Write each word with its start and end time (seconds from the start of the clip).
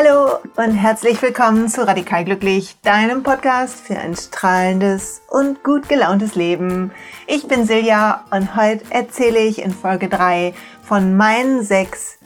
Hallo 0.00 0.38
und 0.54 0.74
herzlich 0.74 1.20
willkommen 1.22 1.66
zu 1.66 1.84
Radikal 1.84 2.24
Glücklich, 2.24 2.76
deinem 2.82 3.24
Podcast 3.24 3.80
für 3.80 3.98
ein 3.98 4.14
strahlendes 4.14 5.22
und 5.28 5.64
gut 5.64 5.88
gelauntes 5.88 6.36
Leben. 6.36 6.92
Ich 7.26 7.48
bin 7.48 7.66
Silja 7.66 8.24
und 8.30 8.54
heute 8.54 8.84
erzähle 8.90 9.40
ich 9.40 9.60
in 9.60 9.72
Folge 9.72 10.08
3 10.08 10.54
von 10.84 11.16
meinen 11.16 11.64
sechs 11.64 12.20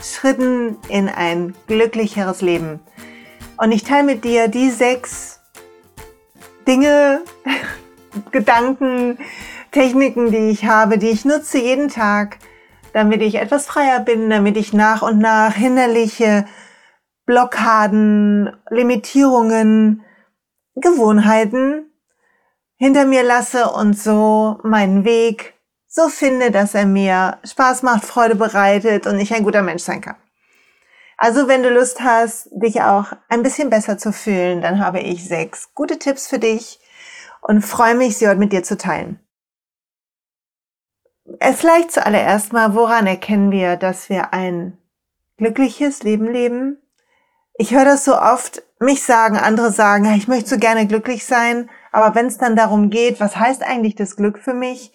Schritten 0.00 0.76
in 0.88 1.08
ein 1.08 1.56
glücklicheres 1.66 2.42
Leben. 2.42 2.78
Und 3.56 3.72
ich 3.72 3.82
teile 3.82 4.04
mit 4.04 4.22
dir 4.22 4.46
die 4.46 4.70
sechs 4.70 5.40
Dinge, 6.68 7.22
Gedanken, 8.30 9.18
Techniken, 9.72 10.30
die 10.30 10.50
ich 10.50 10.64
habe, 10.64 10.96
die 10.96 11.08
ich 11.08 11.24
nutze 11.24 11.58
jeden 11.58 11.88
Tag, 11.88 12.38
damit 12.92 13.20
ich 13.20 13.34
etwas 13.34 13.66
freier 13.66 13.98
bin, 13.98 14.30
damit 14.30 14.56
ich 14.56 14.72
nach 14.72 15.02
und 15.02 15.18
nach 15.18 15.54
hinderliche 15.54 16.44
Blockaden, 17.26 18.56
Limitierungen, 18.70 20.02
Gewohnheiten 20.76 21.90
hinter 22.76 23.04
mir 23.04 23.22
lasse 23.22 23.70
und 23.70 23.98
so 23.98 24.58
meinen 24.62 25.04
Weg 25.04 25.54
so 25.88 26.08
finde, 26.08 26.50
dass 26.50 26.74
er 26.74 26.86
mir 26.86 27.38
Spaß 27.42 27.82
macht, 27.82 28.04
Freude 28.04 28.34
bereitet 28.36 29.06
und 29.06 29.18
ich 29.18 29.34
ein 29.34 29.44
guter 29.44 29.62
Mensch 29.62 29.82
sein 29.82 30.02
kann. 30.02 30.16
Also 31.16 31.48
wenn 31.48 31.62
du 31.62 31.70
Lust 31.70 32.02
hast, 32.02 32.48
dich 32.52 32.82
auch 32.82 33.12
ein 33.28 33.42
bisschen 33.42 33.70
besser 33.70 33.96
zu 33.96 34.12
fühlen, 34.12 34.60
dann 34.60 34.84
habe 34.84 35.00
ich 35.00 35.26
sechs 35.26 35.72
gute 35.74 35.98
Tipps 35.98 36.26
für 36.26 36.38
dich 36.38 36.78
und 37.40 37.62
freue 37.62 37.94
mich, 37.94 38.18
sie 38.18 38.28
heute 38.28 38.38
mit 38.38 38.52
dir 38.52 38.62
zu 38.62 38.76
teilen. 38.76 39.18
Es 41.40 41.60
vielleicht 41.60 41.92
zuallererst 41.92 42.52
mal, 42.52 42.74
woran 42.74 43.06
erkennen 43.06 43.50
wir, 43.50 43.76
dass 43.76 44.10
wir 44.10 44.34
ein 44.34 44.76
glückliches 45.38 46.02
Leben 46.02 46.30
leben? 46.30 46.82
Ich 47.58 47.74
höre 47.74 47.86
das 47.86 48.04
so 48.04 48.20
oft, 48.20 48.62
mich 48.80 49.02
sagen, 49.02 49.38
andere 49.38 49.72
sagen, 49.72 50.12
ich 50.14 50.28
möchte 50.28 50.50
so 50.50 50.58
gerne 50.58 50.86
glücklich 50.86 51.24
sein, 51.24 51.70
aber 51.90 52.14
wenn 52.14 52.26
es 52.26 52.36
dann 52.36 52.54
darum 52.54 52.90
geht, 52.90 53.18
was 53.18 53.36
heißt 53.36 53.62
eigentlich 53.62 53.94
das 53.94 54.16
Glück 54.16 54.38
für 54.38 54.52
mich, 54.52 54.92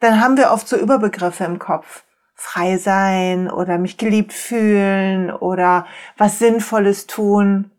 dann 0.00 0.20
haben 0.20 0.36
wir 0.36 0.50
oft 0.50 0.66
so 0.66 0.76
Überbegriffe 0.76 1.44
im 1.44 1.60
Kopf. 1.60 2.02
Frei 2.34 2.78
sein 2.78 3.50
oder 3.50 3.78
mich 3.78 3.98
geliebt 3.98 4.32
fühlen 4.32 5.30
oder 5.30 5.86
was 6.16 6.38
Sinnvolles 6.38 7.06
tun. 7.06 7.70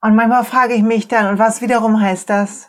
Und 0.00 0.16
manchmal 0.16 0.44
frage 0.44 0.74
ich 0.74 0.82
mich 0.82 1.08
dann, 1.08 1.28
und 1.28 1.38
was 1.38 1.62
wiederum 1.62 2.00
heißt 2.00 2.28
das? 2.28 2.68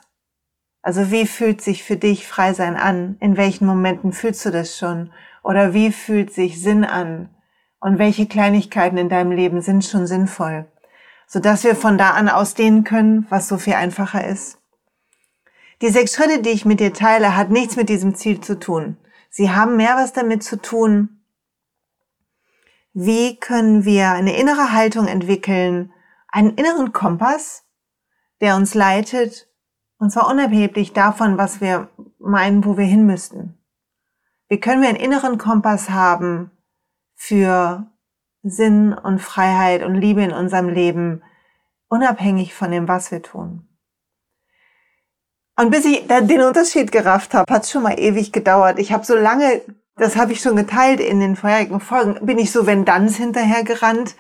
Also 0.84 1.12
wie 1.12 1.26
fühlt 1.26 1.62
sich 1.62 1.84
für 1.84 1.98
dich 1.98 2.28
frei 2.28 2.54
sein 2.54 2.78
an? 2.78 3.18
In 3.20 3.38
welchen 3.38 3.66
Momenten 3.66 4.14
fühlst 4.14 4.46
du 4.46 4.52
das 4.52 4.78
schon? 4.78 5.12
Oder 5.42 5.74
wie 5.74 5.92
fühlt 5.92 6.32
sich 6.32 6.62
Sinn 6.62 6.86
an? 6.86 7.30
Und 7.84 8.00
welche 8.00 8.28
Kleinigkeiten 8.28 8.98
in 8.98 9.10
deinem 9.10 9.32
Leben 9.32 9.62
sind 9.62 9.84
schon 9.84 10.08
sinnvoll, 10.08 10.66
sodass 11.28 11.66
wir 11.66 11.76
von 11.76 11.98
da 11.98 12.12
an 12.12 12.30
ausdehnen 12.30 12.86
können, 12.86 13.28
was 13.30 13.50
so 13.50 13.58
viel 13.58 13.74
einfacher 13.74 14.26
ist. 14.26 14.58
Die 15.82 15.90
sechs 15.90 16.16
Schritte, 16.16 16.42
die 16.42 16.52
ich 16.52 16.64
mit 16.64 16.80
dir 16.80 16.94
teile, 16.94 17.36
hat 17.36 17.50
nichts 17.50 17.76
mit 17.76 17.90
diesem 17.90 18.16
Ziel 18.16 18.40
zu 18.40 18.58
tun. 18.58 18.96
Sie 19.30 19.52
haben 19.52 19.76
mehr 19.76 19.98
was 19.98 20.14
damit 20.14 20.44
zu 20.44 20.62
tun, 20.62 21.26
wie 22.94 23.38
können 23.38 23.84
wir 23.84 24.12
eine 24.12 24.38
innere 24.38 24.72
Haltung 24.72 25.08
entwickeln, 25.08 25.92
einen 26.30 26.52
inneren 26.52 26.94
Kompass, 26.94 27.66
der 28.40 28.56
uns 28.56 28.76
leitet, 28.76 29.50
und 29.98 30.10
zwar 30.10 30.30
unabhängig 30.30 30.94
davon, 30.94 31.38
was 31.38 31.60
wir 31.60 31.90
meinen, 32.18 32.64
wo 32.64 32.78
wir 32.78 32.86
hin 32.86 33.06
müssten. 33.06 33.58
Wie 34.48 34.62
können 34.62 34.82
wir 34.82 34.88
einen 34.88 34.98
inneren 34.98 35.38
Kompass 35.38 35.90
haben, 35.90 36.52
für 37.16 37.88
Sinn 38.44 38.94
und 38.94 39.20
Freiheit 39.20 39.84
und 39.84 39.96
Liebe 39.96 40.22
in 40.22 40.34
unserem 40.34 40.70
Leben, 40.70 41.24
unabhängig 41.88 42.54
von 42.54 42.72
dem, 42.72 42.88
was 42.88 43.12
wir 43.12 43.22
tun. 43.22 43.68
Und 45.56 45.70
bis 45.70 45.86
ich 45.86 46.08
den 46.08 46.42
Unterschied 46.42 46.92
gerafft 46.92 47.34
habe, 47.34 47.54
hat 47.54 47.64
es 47.64 47.72
schon 47.72 47.84
mal 47.84 48.00
ewig 48.00 48.32
gedauert. 48.32 48.80
Ich 48.80 48.92
habe 48.92 49.06
so 49.06 49.16
lange, 49.16 49.62
das 49.96 50.18
habe 50.18 50.34
ich 50.34 50.42
schon 50.42 50.56
geteilt 50.56 51.00
in 51.00 51.20
den 51.20 51.36
vorherigen 51.36 51.80
Folgen, 51.80 52.26
bin 52.26 52.40
ich 52.40 52.52
so 52.52 52.66
Vendanz 52.66 53.18
hinterher 53.18 53.64
gerannt. 53.64 54.16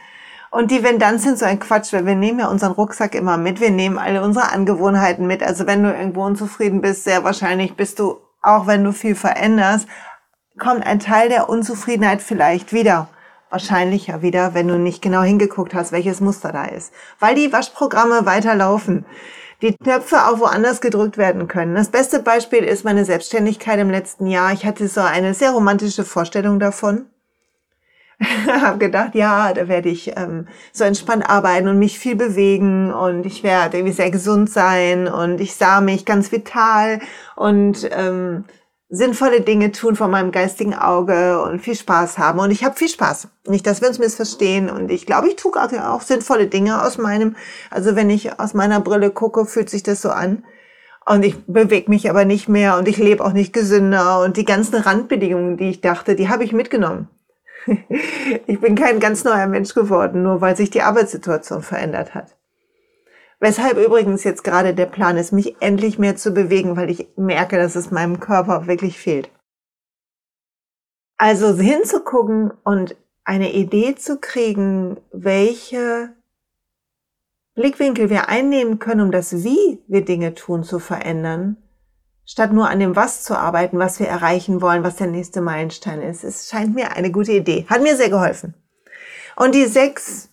Und 0.52 0.70
die 0.70 0.84
Vendanz 0.84 1.24
sind 1.24 1.40
so 1.40 1.46
ein 1.46 1.60
Quatsch, 1.60 1.92
weil 1.94 2.06
wir 2.06 2.16
nehmen 2.16 2.40
ja 2.40 2.48
unseren 2.48 2.74
Rucksack 2.74 3.16
immer 3.16 3.38
mit. 3.38 3.60
Wir 3.60 3.72
nehmen 3.72 3.98
alle 3.98 4.24
unsere 4.24 4.52
Angewohnheiten 4.52 5.26
mit. 5.26 5.42
Also 5.42 5.66
wenn 5.66 5.82
du 5.82 5.92
irgendwo 5.92 6.24
unzufrieden 6.24 6.82
bist, 6.82 7.06
sehr 7.06 7.24
wahrscheinlich 7.24 7.76
bist 7.76 7.98
du, 7.98 8.18
auch 8.44 8.68
wenn 8.68 8.84
du 8.84 8.94
viel 8.94 9.16
veränderst, 9.16 9.88
kommt 10.60 10.86
ein 10.86 11.00
Teil 11.00 11.30
der 11.30 11.50
Unzufriedenheit 11.50 12.22
vielleicht 12.22 12.74
wieder. 12.74 13.10
Wahrscheinlich 13.50 14.08
ja 14.08 14.22
wieder, 14.22 14.54
wenn 14.54 14.68
du 14.68 14.78
nicht 14.78 15.02
genau 15.02 15.22
hingeguckt 15.22 15.74
hast, 15.74 15.92
welches 15.92 16.22
Muster 16.22 16.52
da 16.52 16.66
ist. 16.66 16.92
Weil 17.20 17.36
die 17.36 17.54
Waschprogramme 17.54 18.26
weiterlaufen. 18.26 19.06
Die 19.62 19.76
Knöpfe 19.78 20.28
auch 20.28 20.40
woanders 20.40 20.82
gedrückt 20.82 21.18
werden 21.18 21.48
können. 21.48 21.76
Das 21.76 21.90
beste 21.90 22.20
Beispiel 22.20 22.64
ist 22.64 22.84
meine 22.84 23.06
Selbstständigkeit 23.06 23.80
im 23.80 23.92
letzten 23.92 24.28
Jahr. 24.28 24.52
Ich 24.52 24.66
hatte 24.66 24.88
so 24.88 25.02
eine 25.02 25.34
sehr 25.34 25.52
romantische 25.52 26.04
Vorstellung 26.04 26.60
davon. 26.60 27.06
habe 28.48 28.78
gedacht, 28.78 29.16
ja, 29.16 29.54
da 29.54 29.68
werde 29.68 29.90
ich 29.90 30.16
ähm, 30.18 30.48
so 30.72 30.84
entspannt 30.84 31.30
arbeiten 31.30 31.68
und 31.68 31.80
mich 31.80 32.00
viel 32.00 32.16
bewegen 32.16 32.94
und 32.94 33.26
ich 33.26 33.44
werde 33.44 33.78
irgendwie 33.78 33.94
sehr 33.94 34.12
gesund 34.12 34.50
sein 34.50 35.08
und 35.08 35.42
ich 35.42 35.56
sah 35.56 35.82
mich 35.82 36.06
ganz 36.06 36.32
vital 36.32 37.00
und 37.36 37.90
ähm, 37.92 38.46
sinnvolle 38.94 39.42
Dinge 39.42 39.72
tun 39.72 39.96
vor 39.96 40.08
meinem 40.08 40.32
geistigen 40.32 40.76
Auge 40.76 41.42
und 41.42 41.60
viel 41.60 41.76
Spaß 41.76 42.20
haben. 42.20 42.40
Und 42.40 42.52
ich 42.52 42.64
habe 42.64 42.76
viel 42.76 42.90
Spaß. 42.90 43.28
Nicht, 43.48 43.66
dass 43.66 43.82
wir 43.82 43.88
uns 43.88 43.98
missverstehen. 43.98 44.70
Und 44.70 44.92
ich 44.92 45.08
glaube, 45.08 45.28
ich 45.30 45.36
tue 45.36 45.52
auch 45.56 46.02
sinnvolle 46.02 46.46
Dinge 46.46 46.84
aus 46.84 47.00
meinem, 47.00 47.36
also 47.72 47.96
wenn 47.96 48.12
ich 48.12 48.40
aus 48.40 48.54
meiner 48.54 48.80
Brille 48.80 49.10
gucke, 49.10 49.46
fühlt 49.46 49.70
sich 49.72 49.82
das 49.82 50.04
so 50.04 50.10
an. 50.10 50.44
Und 51.06 51.26
ich 51.26 51.44
bewege 51.48 51.90
mich 51.90 52.08
aber 52.08 52.24
nicht 52.24 52.48
mehr 52.48 52.78
und 52.78 52.88
ich 52.88 52.98
lebe 52.98 53.26
auch 53.26 53.34
nicht 53.34 53.52
gesünder. 53.52 54.22
Und 54.22 54.38
die 54.38 54.46
ganzen 54.46 54.76
Randbedingungen, 54.76 55.58
die 55.58 55.72
ich 55.72 55.82
dachte, 55.82 56.16
die 56.16 56.30
habe 56.30 56.44
ich 56.44 56.54
mitgenommen. 56.54 57.10
ich 58.46 58.62
bin 58.62 58.76
kein 58.76 59.00
ganz 59.00 59.24
neuer 59.24 59.48
Mensch 59.48 59.74
geworden, 59.74 60.22
nur 60.22 60.40
weil 60.40 60.56
sich 60.56 60.70
die 60.70 60.84
Arbeitssituation 60.84 61.64
verändert 61.64 62.14
hat. 62.14 62.36
Weshalb 63.44 63.78
übrigens 63.78 64.24
jetzt 64.24 64.46
gerade 64.46 64.74
der 64.74 64.86
Plan 64.86 65.18
ist, 65.18 65.34
mich 65.34 65.62
endlich 65.62 66.00
mehr 66.00 66.16
zu 66.16 66.32
bewegen, 66.32 66.78
weil 66.78 66.90
ich 66.90 67.10
merke, 67.18 67.58
dass 67.58 67.76
es 67.76 67.92
meinem 67.92 68.22
Körper 68.22 68.68
wirklich 68.68 68.98
fehlt. 68.98 69.30
Also 71.18 71.54
hinzugucken 71.58 72.52
und 72.64 72.96
eine 73.26 73.52
Idee 73.52 73.96
zu 73.96 74.18
kriegen, 74.18 74.96
welche 75.12 76.14
Blickwinkel 77.54 78.10
wir 78.10 78.30
einnehmen 78.30 78.80
können, 78.80 79.02
um 79.02 79.12
das 79.12 79.44
Wie 79.44 79.84
wir 79.88 80.06
Dinge 80.06 80.36
tun 80.36 80.64
zu 80.64 80.80
verändern, 80.80 81.58
statt 82.26 82.54
nur 82.54 82.70
an 82.70 82.80
dem 82.80 82.96
Was 82.96 83.24
zu 83.24 83.38
arbeiten, 83.38 83.78
was 83.78 84.00
wir 84.00 84.08
erreichen 84.08 84.62
wollen, 84.62 84.86
was 84.86 84.96
der 84.96 85.08
nächste 85.08 85.42
Meilenstein 85.42 86.02
ist. 86.02 86.24
Es 86.24 86.48
scheint 86.48 86.76
mir 86.76 86.94
eine 86.96 87.12
gute 87.12 87.34
Idee. 87.34 87.66
Hat 87.70 87.82
mir 87.82 87.98
sehr 87.98 88.10
geholfen. 88.10 88.54
Und 89.36 89.54
die 89.54 89.66
sechs 89.66 90.33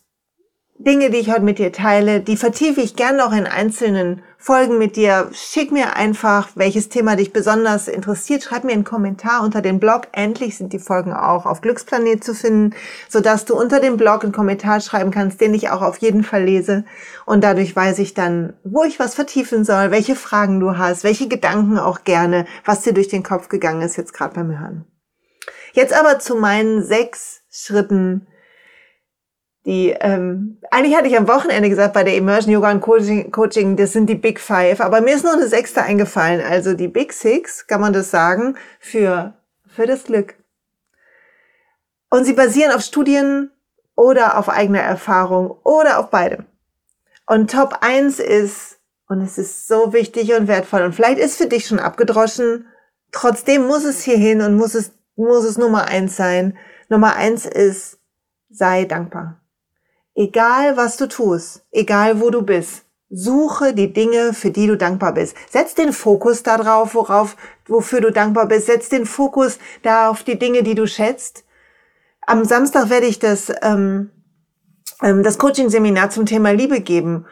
Dinge, 0.82 1.10
die 1.10 1.18
ich 1.18 1.30
heute 1.30 1.42
mit 1.42 1.58
dir 1.58 1.72
teile, 1.72 2.20
die 2.20 2.38
vertiefe 2.38 2.80
ich 2.80 2.96
gerne 2.96 3.18
noch 3.18 3.34
in 3.34 3.44
einzelnen 3.44 4.22
Folgen 4.38 4.78
mit 4.78 4.96
dir. 4.96 5.28
Schick 5.34 5.72
mir 5.72 5.94
einfach, 5.94 6.48
welches 6.54 6.88
Thema 6.88 7.16
dich 7.16 7.34
besonders 7.34 7.86
interessiert. 7.86 8.42
Schreib 8.42 8.64
mir 8.64 8.72
einen 8.72 8.84
Kommentar 8.84 9.42
unter 9.42 9.60
den 9.60 9.78
Blog. 9.78 10.08
Endlich 10.12 10.56
sind 10.56 10.72
die 10.72 10.78
Folgen 10.78 11.12
auch 11.12 11.44
auf 11.44 11.60
Glücksplanet 11.60 12.24
zu 12.24 12.34
finden, 12.34 12.74
sodass 13.10 13.44
du 13.44 13.60
unter 13.60 13.80
dem 13.80 13.98
Blog 13.98 14.22
einen 14.22 14.32
Kommentar 14.32 14.80
schreiben 14.80 15.10
kannst, 15.10 15.42
den 15.42 15.52
ich 15.52 15.68
auch 15.68 15.82
auf 15.82 15.98
jeden 15.98 16.22
Fall 16.22 16.44
lese. 16.44 16.86
Und 17.26 17.44
dadurch 17.44 17.76
weiß 17.76 17.98
ich 17.98 18.14
dann, 18.14 18.54
wo 18.64 18.82
ich 18.84 18.98
was 18.98 19.14
vertiefen 19.14 19.66
soll, 19.66 19.90
welche 19.90 20.16
Fragen 20.16 20.60
du 20.60 20.78
hast, 20.78 21.04
welche 21.04 21.28
Gedanken 21.28 21.78
auch 21.78 22.04
gerne, 22.04 22.46
was 22.64 22.80
dir 22.80 22.94
durch 22.94 23.08
den 23.08 23.22
Kopf 23.22 23.50
gegangen 23.50 23.82
ist 23.82 23.98
jetzt 23.98 24.14
gerade 24.14 24.32
beim 24.32 24.58
Hören. 24.58 24.86
Jetzt 25.74 25.92
aber 25.92 26.20
zu 26.20 26.36
meinen 26.36 26.82
sechs 26.82 27.42
Schritten, 27.50 28.26
die, 29.66 29.90
ähm, 30.00 30.58
eigentlich 30.70 30.96
hatte 30.96 31.08
ich 31.08 31.18
am 31.18 31.28
Wochenende 31.28 31.68
gesagt, 31.68 31.92
bei 31.92 32.02
der 32.02 32.16
Immersion 32.16 32.52
Yoga 32.52 32.70
und 32.70 32.80
Coaching, 32.80 33.30
Coaching, 33.30 33.76
das 33.76 33.92
sind 33.92 34.06
die 34.08 34.14
Big 34.14 34.40
Five, 34.40 34.80
aber 34.80 35.00
mir 35.02 35.14
ist 35.14 35.24
noch 35.24 35.34
eine 35.34 35.48
sechste 35.48 35.82
eingefallen, 35.82 36.40
also 36.40 36.72
die 36.72 36.88
Big 36.88 37.12
Six, 37.12 37.66
kann 37.66 37.80
man 37.80 37.92
das 37.92 38.10
sagen, 38.10 38.56
für, 38.78 39.34
für 39.66 39.86
das 39.86 40.04
Glück. 40.04 40.34
Und 42.08 42.24
sie 42.24 42.32
basieren 42.32 42.72
auf 42.72 42.80
Studien 42.80 43.50
oder 43.94 44.38
auf 44.38 44.48
eigener 44.48 44.80
Erfahrung 44.80 45.50
oder 45.62 45.98
auf 45.98 46.10
beidem. 46.10 46.46
Und 47.26 47.50
Top 47.50 47.78
1 47.82 48.18
ist, 48.18 48.78
und 49.08 49.20
es 49.20 49.36
ist 49.36 49.68
so 49.68 49.92
wichtig 49.92 50.32
und 50.34 50.48
wertvoll, 50.48 50.82
und 50.82 50.94
vielleicht 50.94 51.18
ist 51.18 51.36
für 51.36 51.46
dich 51.46 51.66
schon 51.66 51.78
abgedroschen, 51.78 52.66
trotzdem 53.12 53.66
muss 53.66 53.84
es 53.84 54.02
hier 54.02 54.16
hin 54.16 54.40
und 54.40 54.56
muss 54.56 54.74
es, 54.74 54.92
muss 55.16 55.44
es 55.44 55.58
Nummer 55.58 55.84
eins 55.84 56.16
sein. 56.16 56.56
Nummer 56.88 57.14
eins 57.14 57.44
ist, 57.44 57.98
sei 58.48 58.84
dankbar. 58.86 59.39
Egal 60.14 60.76
was 60.76 60.96
du 60.96 61.06
tust, 61.06 61.64
egal 61.70 62.20
wo 62.20 62.30
du 62.30 62.42
bist, 62.42 62.84
suche 63.10 63.74
die 63.74 63.92
Dinge, 63.92 64.32
für 64.34 64.50
die 64.50 64.66
du 64.66 64.76
dankbar 64.76 65.14
bist. 65.14 65.36
Setz 65.48 65.74
den 65.74 65.92
Fokus 65.92 66.42
darauf, 66.42 66.94
worauf, 66.94 67.36
wofür 67.66 68.00
du 68.00 68.12
dankbar 68.12 68.46
bist. 68.46 68.66
Setz 68.66 68.88
den 68.88 69.06
Fokus 69.06 69.58
da 69.82 70.10
auf 70.10 70.22
die 70.22 70.38
Dinge, 70.38 70.62
die 70.62 70.74
du 70.74 70.86
schätzt. 70.86 71.44
Am 72.26 72.44
Samstag 72.44 72.90
werde 72.90 73.06
ich 73.06 73.18
das 73.18 73.52
ähm, 73.62 74.10
ähm, 75.02 75.22
das 75.22 75.38
Coaching-Seminar 75.38 76.10
zum 76.10 76.26
Thema 76.26 76.50
Liebe 76.50 76.80
geben. 76.80 77.26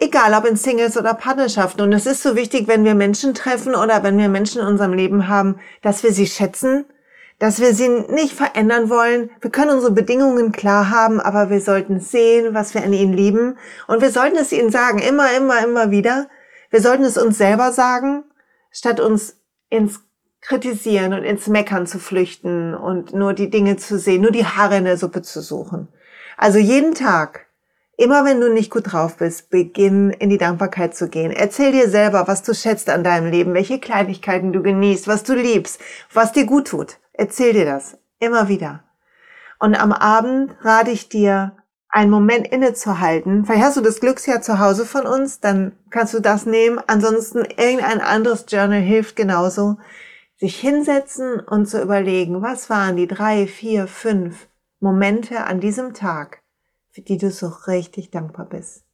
Egal, 0.00 0.34
ob 0.34 0.46
in 0.46 0.56
Singles 0.56 0.96
oder 0.96 1.14
Partnerschaften. 1.14 1.82
Und 1.82 1.92
es 1.92 2.06
ist 2.06 2.22
so 2.22 2.34
wichtig, 2.34 2.66
wenn 2.66 2.84
wir 2.84 2.94
Menschen 2.94 3.34
treffen 3.34 3.74
oder 3.74 4.02
wenn 4.02 4.18
wir 4.18 4.28
Menschen 4.28 4.60
in 4.62 4.66
unserem 4.66 4.94
Leben 4.94 5.28
haben, 5.28 5.56
dass 5.82 6.02
wir 6.02 6.12
sie 6.12 6.26
schätzen, 6.26 6.86
dass 7.38 7.60
wir 7.60 7.74
sie 7.74 7.88
nicht 7.88 8.32
verändern 8.32 8.88
wollen. 8.88 9.30
Wir 9.40 9.50
können 9.50 9.72
unsere 9.72 9.92
Bedingungen 9.92 10.52
klar 10.52 10.90
haben, 10.90 11.20
aber 11.20 11.50
wir 11.50 11.60
sollten 11.60 12.00
sehen, 12.00 12.54
was 12.54 12.74
wir 12.74 12.82
an 12.82 12.92
ihnen 12.92 13.12
lieben. 13.12 13.58
Und 13.86 14.00
wir 14.00 14.10
sollten 14.10 14.36
es 14.36 14.52
ihnen 14.52 14.70
sagen, 14.70 14.98
immer, 14.98 15.36
immer, 15.36 15.62
immer 15.64 15.90
wieder. 15.90 16.28
Wir 16.70 16.80
sollten 16.80 17.04
es 17.04 17.18
uns 17.18 17.36
selber 17.36 17.72
sagen, 17.72 18.24
statt 18.70 19.00
uns 19.00 19.36
ins 19.68 20.00
Kritisieren 20.40 21.12
und 21.12 21.24
ins 21.24 21.48
Meckern 21.48 21.86
zu 21.86 21.98
flüchten 21.98 22.74
und 22.74 23.12
nur 23.12 23.34
die 23.34 23.50
Dinge 23.50 23.76
zu 23.76 23.98
sehen, 23.98 24.22
nur 24.22 24.30
die 24.30 24.46
Haare 24.46 24.76
in 24.76 24.84
der 24.84 24.96
Suppe 24.96 25.22
zu 25.22 25.40
suchen. 25.40 25.88
Also 26.36 26.58
jeden 26.58 26.94
Tag, 26.94 27.46
immer 27.96 28.24
wenn 28.24 28.40
du 28.40 28.52
nicht 28.52 28.70
gut 28.70 28.92
drauf 28.92 29.16
bist, 29.16 29.50
beginn 29.50 30.10
in 30.10 30.30
die 30.30 30.38
Dankbarkeit 30.38 30.94
zu 30.94 31.08
gehen. 31.08 31.32
Erzähl 31.32 31.72
dir 31.72 31.88
selber, 31.88 32.28
was 32.28 32.42
du 32.42 32.54
schätzt 32.54 32.90
an 32.90 33.02
deinem 33.02 33.30
Leben, 33.30 33.54
welche 33.54 33.80
Kleinigkeiten 33.80 34.52
du 34.52 34.62
genießt, 34.62 35.08
was 35.08 35.24
du 35.24 35.34
liebst, 35.34 35.80
was 36.12 36.32
dir 36.32 36.46
gut 36.46 36.68
tut. 36.68 36.98
Erzähl 37.16 37.52
dir 37.52 37.64
das 37.64 37.98
immer 38.18 38.48
wieder. 38.48 38.84
Und 39.58 39.74
am 39.74 39.92
Abend 39.92 40.56
rate 40.62 40.90
ich 40.90 41.08
dir, 41.08 41.56
einen 41.88 42.10
Moment 42.10 42.46
innezuhalten. 42.48 43.46
Vielleicht 43.46 43.64
hast 43.64 43.76
du 43.78 43.80
das 43.80 44.00
Glücksjahr 44.00 44.42
zu 44.42 44.58
Hause 44.58 44.84
von 44.84 45.06
uns, 45.06 45.40
dann 45.40 45.72
kannst 45.88 46.12
du 46.12 46.20
das 46.20 46.44
nehmen. 46.44 46.78
Ansonsten 46.86 47.38
irgendein 47.38 48.02
anderes 48.02 48.44
Journal 48.48 48.80
hilft 48.80 49.16
genauso. 49.16 49.78
Sich 50.36 50.60
hinsetzen 50.60 51.40
und 51.40 51.66
zu 51.66 51.80
überlegen, 51.80 52.42
was 52.42 52.68
waren 52.68 52.96
die 52.96 53.06
drei, 53.06 53.46
vier, 53.46 53.86
fünf 53.86 54.48
Momente 54.78 55.44
an 55.44 55.60
diesem 55.60 55.94
Tag, 55.94 56.42
für 56.90 57.00
die 57.00 57.16
du 57.16 57.30
so 57.30 57.48
richtig 57.66 58.10
dankbar 58.10 58.44
bist. 58.44 58.84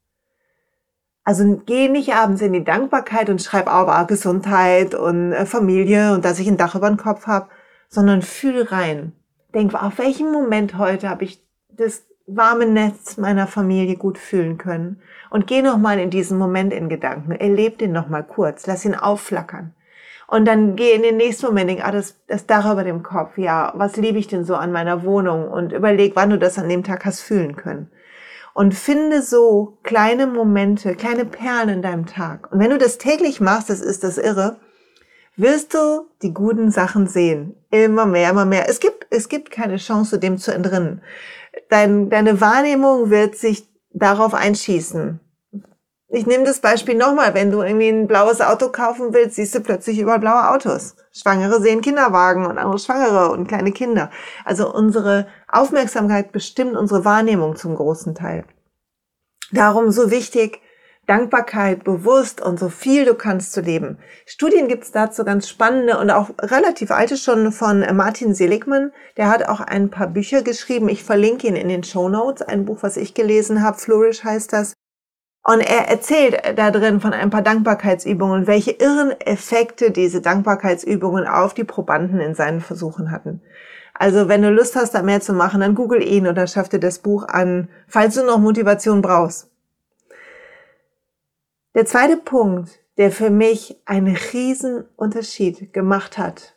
Also 1.24 1.60
geh 1.66 1.88
nicht 1.88 2.14
abends 2.14 2.40
in 2.40 2.52
die 2.52 2.62
Dankbarkeit 2.62 3.28
und 3.30 3.42
schreib 3.42 3.66
auf 3.66 3.88
ah, 3.88 4.04
Gesundheit 4.04 4.94
und 4.94 5.32
äh, 5.32 5.46
Familie 5.46 6.14
und 6.14 6.24
dass 6.24 6.38
ich 6.38 6.46
ein 6.46 6.56
Dach 6.56 6.76
über 6.76 6.88
den 6.88 6.96
Kopf 6.96 7.26
habe, 7.26 7.48
sondern 7.92 8.22
fühl 8.22 8.62
rein. 8.62 9.12
Denk, 9.54 9.74
auf 9.74 9.98
welchen 9.98 10.32
Moment 10.32 10.78
heute 10.78 11.10
habe 11.10 11.24
ich 11.24 11.44
das 11.68 12.06
warme 12.26 12.64
Netz 12.64 13.18
meiner 13.18 13.46
Familie 13.46 13.96
gut 13.96 14.16
fühlen 14.16 14.56
können. 14.56 15.02
Und 15.28 15.46
geh 15.46 15.60
nochmal 15.60 15.98
in 15.98 16.08
diesen 16.08 16.38
Moment 16.38 16.72
in 16.72 16.88
Gedanken. 16.88 17.32
Erleb 17.32 17.78
den 17.78 17.92
nochmal 17.92 18.24
kurz. 18.24 18.66
Lass 18.66 18.86
ihn 18.86 18.94
aufflackern. 18.94 19.74
Und 20.26 20.46
dann 20.46 20.74
geh 20.74 20.92
in 20.92 21.02
den 21.02 21.18
nächsten 21.18 21.44
Moment, 21.44 21.68
denk, 21.68 21.86
ah, 21.86 21.92
das, 21.92 22.16
das 22.28 22.46
Dach 22.46 22.72
über 22.72 22.82
dem 22.82 23.02
Kopf. 23.02 23.36
Ja, 23.36 23.74
was 23.76 23.96
liebe 23.96 24.18
ich 24.18 24.26
denn 24.26 24.44
so 24.44 24.54
an 24.54 24.72
meiner 24.72 25.04
Wohnung? 25.04 25.48
Und 25.48 25.72
überleg, 25.72 26.16
wann 26.16 26.30
du 26.30 26.38
das 26.38 26.58
an 26.58 26.70
dem 26.70 26.84
Tag 26.84 27.04
hast 27.04 27.20
fühlen 27.20 27.56
können. 27.56 27.90
Und 28.54 28.74
finde 28.74 29.20
so 29.20 29.76
kleine 29.82 30.26
Momente, 30.26 30.94
kleine 30.94 31.26
Perlen 31.26 31.68
in 31.68 31.82
deinem 31.82 32.06
Tag. 32.06 32.50
Und 32.50 32.58
wenn 32.58 32.70
du 32.70 32.78
das 32.78 32.96
täglich 32.96 33.42
machst, 33.42 33.68
das 33.68 33.82
ist 33.82 34.02
das 34.02 34.16
Irre, 34.16 34.56
wirst 35.36 35.74
du 35.74 36.08
die 36.22 36.32
guten 36.32 36.70
Sachen 36.70 37.06
sehen. 37.06 37.54
Immer 37.70 38.06
mehr, 38.06 38.30
immer 38.30 38.44
mehr. 38.44 38.68
Es 38.68 38.80
gibt, 38.80 39.06
es 39.10 39.28
gibt 39.28 39.50
keine 39.50 39.76
Chance, 39.76 40.18
dem 40.18 40.38
zu 40.38 40.52
entrinnen. 40.52 41.02
Dein, 41.68 42.10
deine 42.10 42.40
Wahrnehmung 42.40 43.10
wird 43.10 43.36
sich 43.36 43.68
darauf 43.92 44.34
einschießen. 44.34 45.20
Ich 46.14 46.26
nehme 46.26 46.44
das 46.44 46.60
Beispiel 46.60 46.94
nochmal. 46.94 47.32
Wenn 47.32 47.50
du 47.50 47.62
irgendwie 47.62 47.88
ein 47.88 48.06
blaues 48.06 48.42
Auto 48.42 48.68
kaufen 48.68 49.14
willst, 49.14 49.36
siehst 49.36 49.54
du 49.54 49.60
plötzlich 49.60 49.98
überall 49.98 50.18
blaue 50.18 50.50
Autos. 50.50 50.94
Schwangere 51.10 51.60
sehen 51.60 51.80
Kinderwagen 51.80 52.44
und 52.44 52.58
andere 52.58 52.78
Schwangere 52.78 53.30
und 53.30 53.48
kleine 53.48 53.72
Kinder. 53.72 54.10
Also 54.44 54.72
unsere 54.72 55.26
Aufmerksamkeit 55.48 56.30
bestimmt 56.32 56.76
unsere 56.76 57.06
Wahrnehmung 57.06 57.56
zum 57.56 57.74
großen 57.74 58.14
Teil. 58.14 58.44
Darum 59.52 59.90
so 59.90 60.10
wichtig, 60.10 60.60
Dankbarkeit 61.06 61.82
bewusst 61.82 62.40
und 62.40 62.60
so 62.60 62.68
viel 62.68 63.04
du 63.04 63.14
kannst 63.14 63.52
zu 63.52 63.60
leben. 63.60 63.98
Studien 64.24 64.68
gibt's 64.68 64.92
dazu 64.92 65.24
ganz 65.24 65.48
spannende 65.48 65.98
und 65.98 66.10
auch 66.10 66.30
relativ 66.40 66.92
alte 66.92 67.16
schon 67.16 67.50
von 67.50 67.84
Martin 67.96 68.34
Seligman. 68.34 68.92
Der 69.16 69.28
hat 69.28 69.48
auch 69.48 69.60
ein 69.60 69.90
paar 69.90 70.06
Bücher 70.06 70.42
geschrieben. 70.42 70.88
Ich 70.88 71.02
verlinke 71.02 71.48
ihn 71.48 71.56
in 71.56 71.68
den 71.68 71.82
Show 71.82 72.08
Notes. 72.08 72.42
Ein 72.42 72.64
Buch, 72.64 72.78
was 72.82 72.96
ich 72.96 73.14
gelesen 73.14 73.62
habe. 73.64 73.78
Flourish 73.78 74.22
heißt 74.22 74.52
das. 74.52 74.74
Und 75.44 75.60
er 75.60 75.88
erzählt 75.88 76.40
da 76.56 76.70
drin 76.70 77.00
von 77.00 77.12
ein 77.12 77.30
paar 77.30 77.42
Dankbarkeitsübungen 77.42 78.46
welche 78.46 78.70
irren 78.70 79.10
Effekte 79.20 79.90
diese 79.90 80.20
Dankbarkeitsübungen 80.20 81.26
auf 81.26 81.52
die 81.52 81.64
Probanden 81.64 82.20
in 82.20 82.36
seinen 82.36 82.60
Versuchen 82.60 83.10
hatten. 83.10 83.42
Also 83.92 84.28
wenn 84.28 84.42
du 84.42 84.50
Lust 84.50 84.76
hast, 84.76 84.94
da 84.94 85.02
mehr 85.02 85.20
zu 85.20 85.32
machen, 85.32 85.60
dann 85.60 85.74
google 85.74 86.02
ihn 86.02 86.28
oder 86.28 86.46
schaff 86.46 86.68
dir 86.68 86.78
das 86.78 87.00
Buch 87.00 87.26
an, 87.26 87.68
falls 87.88 88.14
du 88.14 88.24
noch 88.24 88.38
Motivation 88.38 89.02
brauchst. 89.02 89.51
Der 91.74 91.86
zweite 91.86 92.18
Punkt, 92.18 92.80
der 92.98 93.10
für 93.10 93.30
mich 93.30 93.80
einen 93.86 94.14
riesen 94.34 94.84
Unterschied 94.96 95.72
gemacht 95.72 96.18
hat, 96.18 96.54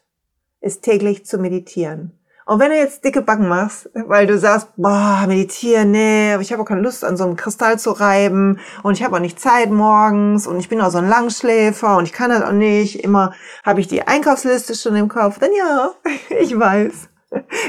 ist 0.59 0.81
täglich 0.81 1.25
zu 1.25 1.37
meditieren. 1.37 2.11
Und 2.45 2.59
wenn 2.59 2.69
du 2.69 2.77
jetzt 2.77 3.05
dicke 3.05 3.21
Backen 3.21 3.47
machst, 3.47 3.89
weil 3.93 4.27
du 4.27 4.37
sagst, 4.37 4.67
boah, 4.75 5.23
meditieren, 5.25 5.91
nee, 5.91 6.33
aber 6.33 6.41
ich 6.41 6.51
habe 6.51 6.63
auch 6.63 6.67
keine 6.67 6.81
Lust, 6.81 7.05
an 7.05 7.15
so 7.15 7.23
einem 7.23 7.37
Kristall 7.37 7.79
zu 7.79 7.91
reiben 7.91 8.59
und 8.83 8.95
ich 8.95 9.03
habe 9.05 9.15
auch 9.15 9.21
nicht 9.21 9.39
Zeit 9.39 9.71
morgens 9.71 10.47
und 10.47 10.59
ich 10.59 10.67
bin 10.67 10.81
auch 10.81 10.91
so 10.91 10.97
ein 10.97 11.07
Langschläfer 11.07 11.95
und 11.95 12.03
ich 12.03 12.13
kann 12.13 12.29
das 12.29 12.43
auch 12.43 12.51
nicht. 12.51 13.01
Immer 13.01 13.33
habe 13.63 13.79
ich 13.79 13.87
die 13.87 14.05
Einkaufsliste 14.05 14.75
schon 14.75 14.97
im 14.97 15.07
Kopf. 15.07 15.39
Dann 15.39 15.53
ja, 15.53 15.91
ich 16.41 16.59
weiß. 16.59 17.07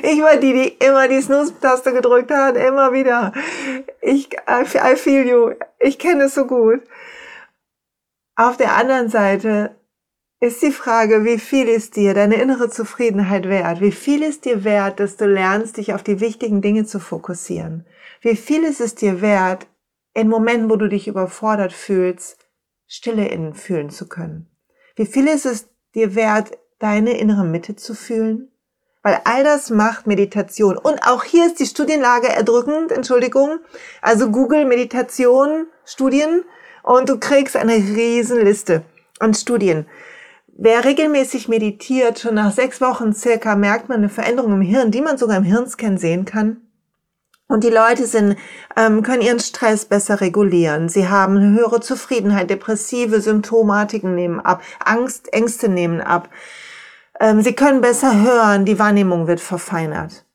Ich 0.03 0.21
war 0.21 0.37
die, 0.37 0.53
die 0.53 0.85
immer 0.85 1.09
die 1.09 1.23
Snooze-Taste 1.23 1.93
gedrückt 1.93 2.31
hat, 2.31 2.57
immer 2.57 2.93
wieder. 2.93 3.33
Ich, 4.01 4.31
I 4.33 4.97
feel 4.97 5.27
you. 5.27 5.51
Ich 5.79 5.99
kenne 5.99 6.25
es 6.25 6.35
so 6.35 6.45
gut. 6.45 6.83
Auf 8.39 8.59
der 8.59 8.77
anderen 8.77 9.09
Seite 9.09 9.75
ist 10.41 10.61
die 10.61 10.71
Frage, 10.71 11.25
wie 11.25 11.39
viel 11.39 11.69
ist 11.69 11.97
dir 11.97 12.13
deine 12.13 12.35
innere 12.35 12.69
Zufriedenheit 12.69 13.49
wert? 13.49 13.81
Wie 13.81 13.93
viel 13.93 14.23
ist 14.23 14.45
dir 14.45 14.63
wert, 14.63 15.01
dass 15.01 15.17
du 15.17 15.25
lernst, 15.25 15.79
dich 15.79 15.95
auf 15.95 16.03
die 16.03 16.21
wichtigen 16.21 16.61
Dinge 16.61 16.85
zu 16.85 17.01
fokussieren? 17.01 17.87
Wie 18.21 18.37
viel 18.37 18.63
ist 18.65 18.83
es 18.83 18.95
dir 18.95 19.23
wert, 19.23 19.67
in 20.13 20.29
Momenten, 20.29 20.69
wo 20.69 20.77
du 20.77 20.87
dich 20.87 21.09
überfordert 21.09 21.73
fühlst, 21.73 22.37
Stille 22.87 23.27
innen 23.27 23.55
fühlen 23.55 23.89
zu 23.89 24.07
können? 24.07 24.51
Wie 24.97 25.07
viel 25.07 25.29
ist 25.29 25.47
es 25.47 25.69
dir 25.95 26.15
wert, 26.15 26.59
deine 26.79 27.17
innere 27.17 27.45
Mitte 27.45 27.75
zu 27.75 27.95
fühlen? 27.95 28.51
Weil 29.03 29.19
all 29.25 29.45
das 29.45 29.71
macht 29.71 30.07
Meditation. 30.07 30.77
Und 30.77 31.07
auch 31.07 31.25
hier 31.25 31.47
ist 31.47 31.59
die 31.59 31.67
Studienlage 31.67 32.29
erdrückend, 32.29 32.93
Entschuldigung. 32.93 33.61
Also 34.03 34.31
Google 34.31 34.67
Meditation, 34.67 35.69
Studien 35.87 36.45
und 36.87 37.09
du 37.09 37.19
kriegst 37.19 37.57
eine 37.57 37.75
riesen 37.75 38.43
Liste 38.43 38.83
an 39.19 39.35
Studien. 39.35 39.87
Wer 40.47 40.85
regelmäßig 40.85 41.49
meditiert, 41.49 42.21
schon 42.21 42.37
nach 42.37 42.53
sechs 42.53 42.81
Wochen 42.81 43.13
circa 43.13 43.57
merkt 43.57 43.89
man 43.89 43.99
eine 43.99 44.09
Veränderung 44.09 44.53
im 44.53 44.61
Hirn, 44.63 44.91
die 44.91 45.03
man 45.03 45.19
sogar 45.19 45.37
im 45.37 45.43
Hirnscan 45.43 45.99
sehen 45.99 46.25
kann. 46.25 46.59
Und 47.49 47.65
die 47.65 47.71
Leute 47.71 48.07
sind, 48.07 48.37
ähm, 48.77 49.03
können 49.03 49.23
ihren 49.23 49.41
Stress 49.41 49.85
besser 49.85 50.21
regulieren. 50.21 50.89
Sie 50.89 51.09
haben 51.09 51.57
höhere 51.57 51.81
Zufriedenheit, 51.81 52.51
depressive 52.51 53.21
Symptomatiken 53.21 54.15
nehmen 54.15 54.41
ab, 54.41 54.63
Angst, 54.85 55.33
Ängste 55.33 55.69
nehmen 55.69 56.01
ab. 56.01 56.29
Ähm, 57.21 57.43
sie 57.43 57.53
können 57.53 57.81
besser 57.81 58.21
hören, 58.21 58.65
die 58.65 58.79
Wahrnehmung 58.79 59.27
wird 59.27 59.41
verfeinert. 59.41 60.26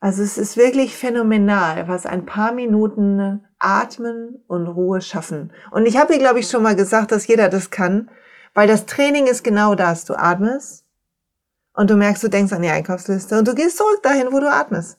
Also 0.00 0.22
es 0.22 0.38
ist 0.38 0.56
wirklich 0.56 0.96
phänomenal, 0.96 1.86
was 1.86 2.06
ein 2.06 2.24
paar 2.24 2.52
Minuten 2.52 3.46
Atmen 3.58 4.42
und 4.48 4.66
Ruhe 4.66 5.02
schaffen. 5.02 5.52
Und 5.70 5.84
ich 5.84 5.98
habe 5.98 6.14
hier, 6.14 6.22
glaube 6.22 6.40
ich, 6.40 6.48
schon 6.48 6.62
mal 6.62 6.74
gesagt, 6.74 7.12
dass 7.12 7.26
jeder 7.26 7.50
das 7.50 7.70
kann, 7.70 8.10
weil 8.54 8.66
das 8.66 8.86
Training 8.86 9.26
ist 9.26 9.44
genau 9.44 9.74
das. 9.74 10.06
Du 10.06 10.14
atmest 10.14 10.86
und 11.74 11.90
du 11.90 11.96
merkst, 11.96 12.22
du 12.22 12.28
denkst 12.28 12.52
an 12.54 12.62
die 12.62 12.70
Einkaufsliste 12.70 13.38
und 13.38 13.46
du 13.46 13.54
gehst 13.54 13.76
zurück 13.76 14.02
dahin, 14.02 14.32
wo 14.32 14.40
du 14.40 14.50
atmest. 14.50 14.98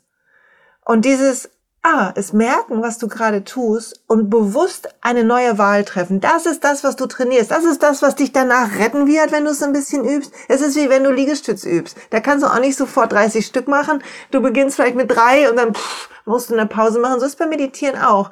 Und 0.86 1.04
dieses 1.04 1.50
Ah, 1.84 2.12
es 2.16 2.32
merken, 2.32 2.84
was 2.84 3.00
du 3.00 3.08
gerade 3.08 3.44
tust 3.44 4.04
und 4.06 4.30
bewusst 4.30 4.90
eine 5.02 5.24
neue 5.24 5.58
Wahl 5.58 5.84
treffen. 5.84 6.22
Das 6.22 6.46
ist 6.46 6.64
das, 6.64 6.84
was 6.84 6.96
du 6.96 7.08
trainierst. 7.08 7.50
Das 7.50 7.64
ist 7.64 7.82
das, 7.82 8.04
was 8.04 8.16
dich 8.16 8.32
danach 8.32 8.78
retten 8.78 9.08
wird, 9.08 9.32
wenn 9.32 9.46
du 9.46 9.50
es 9.50 9.64
ein 9.64 9.74
bisschen 9.74 10.06
übst. 10.06 10.32
Es 10.48 10.62
ist 10.62 10.76
wie 10.76 10.92
wenn 10.92 11.04
du 11.04 11.12
Liegestütz 11.12 11.66
übst. 11.66 11.98
Da 12.12 12.20
kannst 12.20 12.46
du 12.46 12.52
auch 12.52 12.60
nicht 12.60 12.78
sofort 12.78 13.12
30 13.12 13.44
Stück 13.44 13.68
machen. 13.68 14.04
Du 14.30 14.44
beginnst 14.44 14.76
vielleicht 14.76 14.96
mit 14.96 15.10
drei 15.10 15.50
und 15.50 15.56
dann 15.56 15.74
pff, 15.74 16.10
musst 16.26 16.52
du 16.52 16.54
eine 16.54 16.68
Pause 16.68 17.00
machen. 17.00 17.20
So 17.20 17.26
ist 17.26 17.40
beim 17.40 17.50
Meditieren 17.50 18.00
auch. 18.00 18.30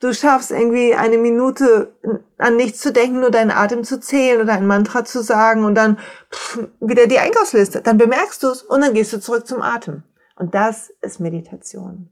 Du 0.00 0.14
schaffst 0.14 0.50
irgendwie 0.50 0.94
eine 0.94 1.18
Minute 1.18 1.92
an 2.38 2.56
nichts 2.56 2.80
zu 2.80 2.92
denken, 2.92 3.20
nur 3.20 3.30
deinen 3.30 3.50
Atem 3.50 3.84
zu 3.84 4.00
zählen 4.00 4.40
oder 4.40 4.54
ein 4.54 4.66
Mantra 4.66 5.04
zu 5.04 5.22
sagen 5.22 5.64
und 5.64 5.74
dann 5.74 5.98
pff, 6.32 6.60
wieder 6.80 7.06
die 7.06 7.18
Einkaufsliste. 7.18 7.82
Dann 7.82 7.98
bemerkst 7.98 8.42
du 8.42 8.48
es 8.48 8.62
und 8.62 8.80
dann 8.80 8.94
gehst 8.94 9.12
du 9.12 9.20
zurück 9.20 9.46
zum 9.46 9.60
Atem. 9.60 10.02
Und 10.36 10.54
das 10.54 10.94
ist 11.02 11.20
Meditation 11.20 12.08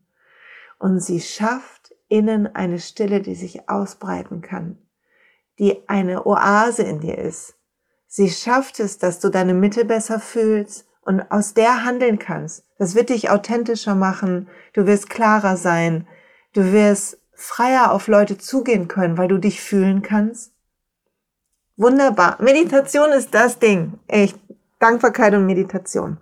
und 0.85 1.00
sie 1.00 1.21
schafft 1.21 1.95
innen 2.09 2.55
eine 2.55 2.79
Stille, 2.79 3.23
die 3.23 3.35
sich 3.35 3.69
ausbreiten 3.71 4.43
kann, 4.43 4.76
die 5.59 5.88
eine 5.88 6.26
Oase 6.26 6.83
in 6.83 7.00
dir 7.00 7.17
ist. 7.17 7.55
Sie 8.07 8.29
schafft 8.29 8.79
es, 8.81 8.99
dass 8.99 9.19
du 9.19 9.31
deine 9.31 9.55
Mitte 9.55 9.85
besser 9.85 10.21
fühlst 10.21 10.87
und 11.00 11.23
aus 11.31 11.55
der 11.55 11.85
handeln 11.85 12.19
kannst. 12.19 12.64
Das 12.79 12.95
wird 12.95 13.09
dich 13.09 13.31
authentischer 13.31 13.95
machen, 13.95 14.49
du 14.75 14.87
wirst 14.87 15.09
klarer 15.09 15.57
sein, 15.57 16.07
Du 16.55 16.73
wirst 16.73 17.19
freier 17.33 17.91
auf 17.91 18.07
Leute 18.07 18.38
zugehen 18.38 18.87
können, 18.87 19.19
weil 19.19 19.26
du 19.26 19.38
dich 19.38 19.61
fühlen 19.61 20.03
kannst. 20.03 20.53
Wunderbar. 21.76 22.41
Meditation 22.41 23.11
ist 23.11 23.35
das 23.35 23.59
Ding. 23.59 23.99
Echt. 24.07 24.38
Dankbarkeit 24.79 25.35
und 25.35 25.47
Meditation. 25.47 26.19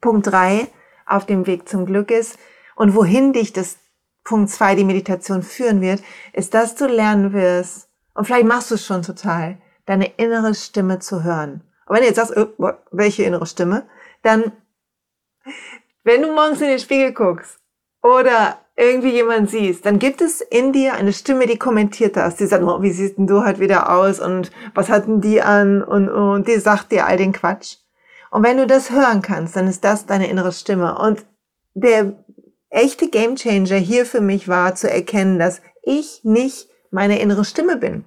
Punkt 0.00 0.26
drei 0.26 0.66
auf 1.06 1.26
dem 1.26 1.46
Weg 1.46 1.68
zum 1.68 1.86
Glück 1.86 2.10
ist 2.10 2.38
und 2.80 2.94
wohin 2.94 3.34
dich 3.34 3.52
das 3.52 3.76
Punkt 4.24 4.48
zwei 4.48 4.74
die 4.74 4.84
Meditation 4.84 5.42
führen 5.42 5.82
wird, 5.82 6.02
ist, 6.32 6.54
dass 6.54 6.76
du 6.76 6.86
lernen 6.86 7.34
wirst, 7.34 7.90
und 8.14 8.24
vielleicht 8.24 8.46
machst 8.46 8.70
du 8.70 8.76
es 8.76 8.86
schon 8.86 9.02
total, 9.02 9.58
deine 9.84 10.06
innere 10.16 10.54
Stimme 10.54 10.98
zu 10.98 11.22
hören. 11.22 11.62
Und 11.84 11.94
wenn 11.94 12.00
du 12.00 12.06
jetzt 12.06 12.16
sagst, 12.16 12.34
oh, 12.38 12.70
welche 12.90 13.24
innere 13.24 13.44
Stimme, 13.44 13.86
dann, 14.22 14.52
wenn 16.04 16.22
du 16.22 16.32
morgens 16.32 16.62
in 16.62 16.68
den 16.68 16.78
Spiegel 16.78 17.12
guckst 17.12 17.58
oder 18.02 18.56
irgendwie 18.76 19.12
jemand 19.12 19.50
siehst, 19.50 19.84
dann 19.84 19.98
gibt 19.98 20.22
es 20.22 20.40
in 20.40 20.72
dir 20.72 20.94
eine 20.94 21.12
Stimme, 21.12 21.46
die 21.46 21.58
kommentiert 21.58 22.16
das. 22.16 22.36
Die 22.36 22.46
sagt, 22.46 22.64
oh, 22.64 22.80
wie 22.80 22.92
siehst 22.92 23.18
denn 23.18 23.26
du 23.26 23.42
halt 23.42 23.60
wieder 23.60 23.94
aus 23.94 24.20
und 24.20 24.50
was 24.72 24.88
hatten 24.88 25.20
die 25.20 25.42
an 25.42 25.82
und, 25.82 26.08
und 26.08 26.48
die 26.48 26.58
sagt 26.58 26.92
dir 26.92 27.06
all 27.06 27.18
den 27.18 27.32
Quatsch. 27.32 27.76
Und 28.30 28.42
wenn 28.42 28.56
du 28.56 28.66
das 28.66 28.90
hören 28.90 29.20
kannst, 29.20 29.54
dann 29.54 29.68
ist 29.68 29.84
das 29.84 30.06
deine 30.06 30.30
innere 30.30 30.52
Stimme. 30.52 30.98
Und 30.98 31.26
der 31.74 32.14
echte 32.70 33.08
Gamechanger 33.08 33.76
hier 33.76 34.06
für 34.06 34.20
mich 34.20 34.48
war 34.48 34.74
zu 34.74 34.88
erkennen, 34.88 35.38
dass 35.38 35.60
ich 35.82 36.20
nicht 36.22 36.68
meine 36.90 37.20
innere 37.20 37.44
Stimme 37.44 37.76
bin, 37.76 38.04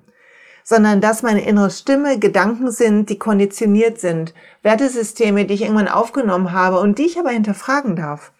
sondern 0.64 1.02
dass 1.02 1.22
meine 1.22 1.46
innere 1.46 1.70
Stimme 1.70 2.18
Gedanken 2.20 2.72
sind, 2.72 3.10
die 3.10 3.20
konditioniert 3.20 4.00
sind, 4.00 4.34
Wertesysteme, 4.62 5.46
die 5.46 5.54
ich 5.54 5.62
irgendwann 5.62 5.88
aufgenommen 5.88 6.54
habe 6.54 6.80
und 6.80 6.98
die 6.98 7.06
ich 7.06 7.20
aber 7.20 7.30
hinterfragen 7.30 7.96
darf. 7.96 8.32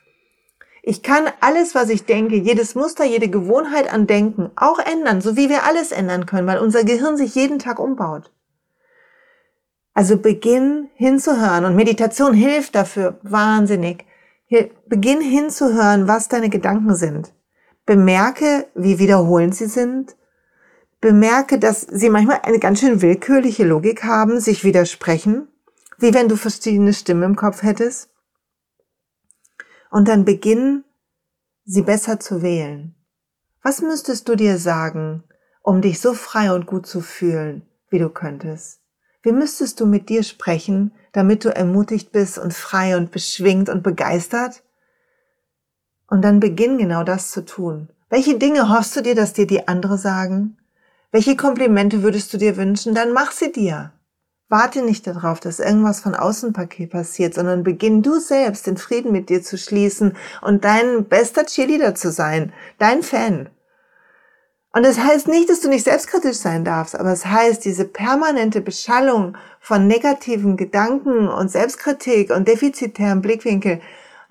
Ich 0.86 1.02
kann 1.02 1.30
alles, 1.40 1.76
was 1.76 1.90
ich 1.90 2.06
denke, 2.06 2.36
jedes 2.36 2.76
Muster, 2.76 3.06
jede 3.06 3.30
Gewohnheit 3.30 3.92
an 3.92 4.06
Denken 4.06 4.52
auch 4.58 4.80
ändern, 4.80 5.22
so 5.22 5.38
wie 5.38 5.48
wir 5.48 5.64
alles 5.64 5.94
ändern 5.94 6.26
können, 6.26 6.48
weil 6.48 6.60
unser 6.60 6.84
Gehirn 6.84 7.16
sich 7.16 7.36
jeden 7.36 7.60
Tag 7.60 7.80
umbaut. 7.80 8.32
Also 9.94 10.18
beginn 10.18 10.90
hinzuhören 10.96 11.66
und 11.66 11.76
Meditation 11.76 12.34
hilft 12.34 12.76
dafür 12.76 13.20
wahnsinnig. 13.22 14.06
Hier, 14.46 14.70
beginn 14.88 15.22
hinzuhören, 15.22 16.08
was 16.08 16.28
deine 16.28 16.50
Gedanken 16.50 16.96
sind. 16.96 17.34
Bemerke, 17.86 18.68
wie 18.76 19.00
wiederholend 19.00 19.56
sie 19.56 19.66
sind. 19.66 20.16
Bemerke, 21.02 21.60
dass 21.60 21.82
sie 21.82 22.10
manchmal 22.10 22.40
eine 22.44 22.60
ganz 22.60 22.80
schön 22.80 23.02
willkürliche 23.02 23.66
Logik 23.66 24.04
haben, 24.04 24.40
sich 24.40 24.64
widersprechen, 24.64 25.48
wie 25.98 26.14
wenn 26.14 26.30
du 26.30 26.38
verschiedene 26.38 26.94
Stimmen 26.94 27.24
im 27.24 27.36
Kopf 27.36 27.64
hättest. 27.64 28.10
Und 29.92 30.08
dann 30.08 30.26
beginn, 30.26 30.84
sie 31.66 31.82
besser 31.82 32.20
zu 32.20 32.42
wählen. 32.42 32.96
Was 33.62 33.82
müsstest 33.82 34.28
du 34.28 34.36
dir 34.36 34.58
sagen, 34.58 35.24
um 35.62 35.82
dich 35.82 36.00
so 36.00 36.14
frei 36.14 36.54
und 36.54 36.68
gut 36.68 36.86
zu 36.86 37.02
fühlen, 37.02 37.66
wie 37.90 38.00
du 38.00 38.10
könntest? 38.10 38.82
Wie 39.22 39.32
müsstest 39.32 39.80
du 39.80 39.86
mit 39.86 40.10
dir 40.10 40.24
sprechen, 40.24 40.94
damit 41.14 41.46
du 41.46 41.56
ermutigt 41.56 42.12
bist 42.12 42.38
und 42.38 42.54
frei 42.54 42.98
und 42.98 43.12
beschwingt 43.12 43.70
und 43.70 43.82
begeistert? 43.82 44.64
Und 46.08 46.22
dann 46.22 46.40
beginn 46.40 46.78
genau 46.78 47.04
das 47.04 47.32
zu 47.32 47.46
tun. 47.46 47.90
Welche 48.10 48.38
Dinge 48.38 48.70
hoffst 48.70 48.96
du 48.96 49.02
dir, 49.02 49.16
dass 49.16 49.34
dir 49.34 49.48
die 49.48 49.68
andere 49.68 49.98
sagen? 49.98 50.58
Welche 51.12 51.38
Komplimente 51.38 52.04
würdest 52.04 52.34
du 52.34 52.38
dir 52.38 52.58
wünschen? 52.58 52.94
Dann 52.94 53.14
mach 53.14 53.32
sie 53.32 53.52
dir. 53.52 53.94
Warte 54.50 54.84
nicht 54.84 55.08
darauf, 55.08 55.40
dass 55.40 55.60
irgendwas 55.60 56.02
von 56.02 56.14
außen 56.14 56.54
passiert, 56.54 57.34
sondern 57.34 57.64
beginn 57.64 58.04
du 58.04 58.20
selbst 58.20 58.68
den 58.68 58.78
Frieden 58.78 59.12
mit 59.12 59.30
dir 59.30 59.42
zu 59.42 59.58
schließen 59.58 60.16
und 60.42 60.64
dein 60.64 61.06
bester 61.06 61.46
Cheerleader 61.46 61.96
zu 61.96 62.12
sein, 62.12 62.54
dein 62.78 63.02
Fan. 63.02 63.50
Und 64.76 64.84
das 64.84 64.98
heißt 64.98 65.28
nicht, 65.28 65.50
dass 65.50 65.60
du 65.60 65.70
nicht 65.70 65.84
selbstkritisch 65.84 66.38
sein 66.38 66.66
darfst, 66.66 67.00
aber 67.00 67.12
es 67.12 67.28
heißt, 67.28 67.64
diese 67.64 67.86
permanente 67.86 68.60
Beschallung 68.60 69.38
von 69.60 69.86
negativen 69.86 70.58
Gedanken 70.58 71.28
und 71.28 71.52
Selbstkritik 71.52 72.32
und 72.32 72.48
defizitären 72.48 73.22
Blickwinkel, 73.22 73.82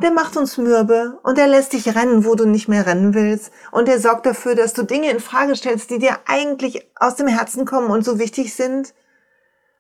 der 0.03 0.11
macht 0.11 0.37
uns 0.37 0.59
mürbe 0.59 1.21
und 1.23 1.39
der 1.39 1.47
lässt 1.47 1.75
dich 1.75 1.95
rennen, 1.95 2.25
wo 2.25 2.35
du 2.35 2.45
nicht 2.45 2.67
mehr 2.67 2.87
rennen 2.87 3.15
willst 3.15 3.53
und 3.71 3.87
der 3.87 4.01
sorgt 4.01 4.27
dafür, 4.27 4.57
dass 4.57 4.73
du 4.73 4.83
Dinge 4.83 5.13
in 5.13 5.21
Frage 5.21 5.55
stellst, 5.55 5.91
die 5.91 6.01
dir 6.01 6.19
eigentlich 6.27 6.89
aus 6.97 7.15
dem 7.15 7.29
Herzen 7.29 7.65
kommen 7.65 7.93
und 7.93 8.05
so 8.05 8.19
wichtig 8.19 8.53
sind. 8.53 8.95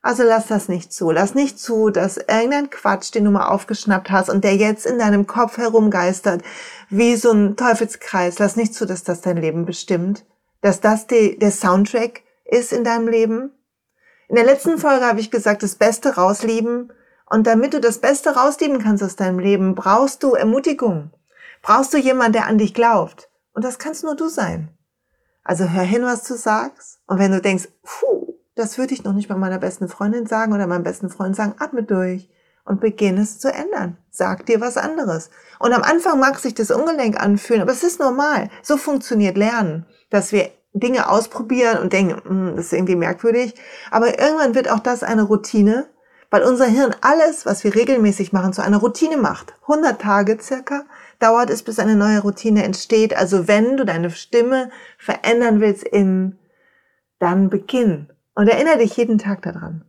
Also 0.00 0.22
lass 0.22 0.46
das 0.46 0.68
nicht 0.68 0.92
zu. 0.92 1.10
Lass 1.10 1.34
nicht 1.34 1.58
zu, 1.58 1.90
dass 1.90 2.18
irgendein 2.18 2.70
Quatsch, 2.70 3.12
den 3.12 3.24
du 3.24 3.32
mal 3.32 3.48
aufgeschnappt 3.48 4.12
hast 4.12 4.30
und 4.30 4.44
der 4.44 4.54
jetzt 4.54 4.86
in 4.86 5.00
deinem 5.00 5.26
Kopf 5.26 5.58
herumgeistert, 5.58 6.42
wie 6.88 7.16
so 7.16 7.32
ein 7.32 7.56
Teufelskreis, 7.56 8.38
lass 8.38 8.54
nicht 8.54 8.74
zu, 8.74 8.86
dass 8.86 9.02
das 9.02 9.22
dein 9.22 9.38
Leben 9.38 9.66
bestimmt 9.66 10.24
dass 10.62 10.80
das 10.80 11.06
die, 11.06 11.38
der 11.38 11.50
Soundtrack 11.50 12.22
ist 12.44 12.72
in 12.72 12.84
deinem 12.84 13.08
Leben. 13.08 13.52
In 14.28 14.36
der 14.36 14.44
letzten 14.44 14.78
Folge 14.78 15.04
habe 15.04 15.20
ich 15.20 15.30
gesagt, 15.30 15.62
das 15.62 15.74
Beste 15.74 16.14
rauslieben. 16.14 16.92
Und 17.26 17.46
damit 17.46 17.74
du 17.74 17.80
das 17.80 17.98
Beste 17.98 18.30
rauslieben 18.30 18.78
kannst 18.78 19.02
aus 19.02 19.16
deinem 19.16 19.38
Leben, 19.38 19.74
brauchst 19.74 20.22
du 20.22 20.32
Ermutigung. 20.32 21.10
Brauchst 21.60 21.92
du 21.92 21.98
jemanden, 21.98 22.32
der 22.32 22.46
an 22.46 22.58
dich 22.58 22.72
glaubt. 22.74 23.28
Und 23.52 23.64
das 23.64 23.78
kannst 23.78 24.04
nur 24.04 24.16
du 24.16 24.28
sein. 24.28 24.68
Also 25.44 25.68
hör 25.68 25.82
hin, 25.82 26.02
was 26.02 26.24
du 26.24 26.34
sagst. 26.34 27.00
Und 27.06 27.18
wenn 27.18 27.32
du 27.32 27.40
denkst, 27.40 27.68
puh, 27.82 28.34
das 28.54 28.78
würde 28.78 28.94
ich 28.94 29.04
noch 29.04 29.12
nicht 29.12 29.28
bei 29.28 29.34
meiner 29.34 29.58
besten 29.58 29.88
Freundin 29.88 30.26
sagen 30.26 30.52
oder 30.52 30.66
meinem 30.66 30.84
besten 30.84 31.10
Freund 31.10 31.36
sagen, 31.36 31.54
atme 31.58 31.82
durch 31.82 32.28
und 32.64 32.80
beginne 32.80 33.22
es 33.22 33.38
zu 33.38 33.52
ändern. 33.52 33.96
Sag 34.10 34.46
dir 34.46 34.60
was 34.60 34.76
anderes. 34.76 35.30
Und 35.58 35.72
am 35.72 35.82
Anfang 35.82 36.20
mag 36.20 36.38
sich 36.38 36.54
das 36.54 36.70
ungelenk 36.70 37.20
anfühlen, 37.20 37.62
aber 37.62 37.72
es 37.72 37.82
ist 37.82 38.00
normal. 38.00 38.50
So 38.62 38.76
funktioniert 38.76 39.36
Lernen 39.36 39.86
dass 40.12 40.30
wir 40.30 40.50
Dinge 40.74 41.10
ausprobieren 41.10 41.78
und 41.78 41.92
denken, 41.92 42.22
hm, 42.24 42.56
das 42.56 42.66
ist 42.66 42.72
irgendwie 42.72 42.96
merkwürdig. 42.96 43.54
Aber 43.90 44.18
irgendwann 44.20 44.54
wird 44.54 44.70
auch 44.70 44.78
das 44.78 45.02
eine 45.02 45.22
Routine, 45.22 45.86
weil 46.30 46.42
unser 46.42 46.66
Hirn 46.66 46.94
alles, 47.00 47.44
was 47.44 47.64
wir 47.64 47.74
regelmäßig 47.74 48.32
machen, 48.32 48.52
zu 48.52 48.62
einer 48.62 48.78
Routine 48.78 49.16
macht. 49.16 49.54
100 49.62 50.00
Tage 50.00 50.38
circa 50.40 50.84
dauert 51.18 51.50
es, 51.50 51.62
bis 51.62 51.78
eine 51.78 51.96
neue 51.96 52.20
Routine 52.20 52.62
entsteht. 52.62 53.16
Also 53.16 53.48
wenn 53.48 53.76
du 53.76 53.84
deine 53.84 54.10
Stimme 54.10 54.70
verändern 54.98 55.60
willst 55.60 55.84
in, 55.84 56.38
dann 57.18 57.50
beginn. 57.50 58.08
Und 58.34 58.48
erinnere 58.48 58.78
dich 58.78 58.96
jeden 58.96 59.18
Tag 59.18 59.42
daran. 59.42 59.84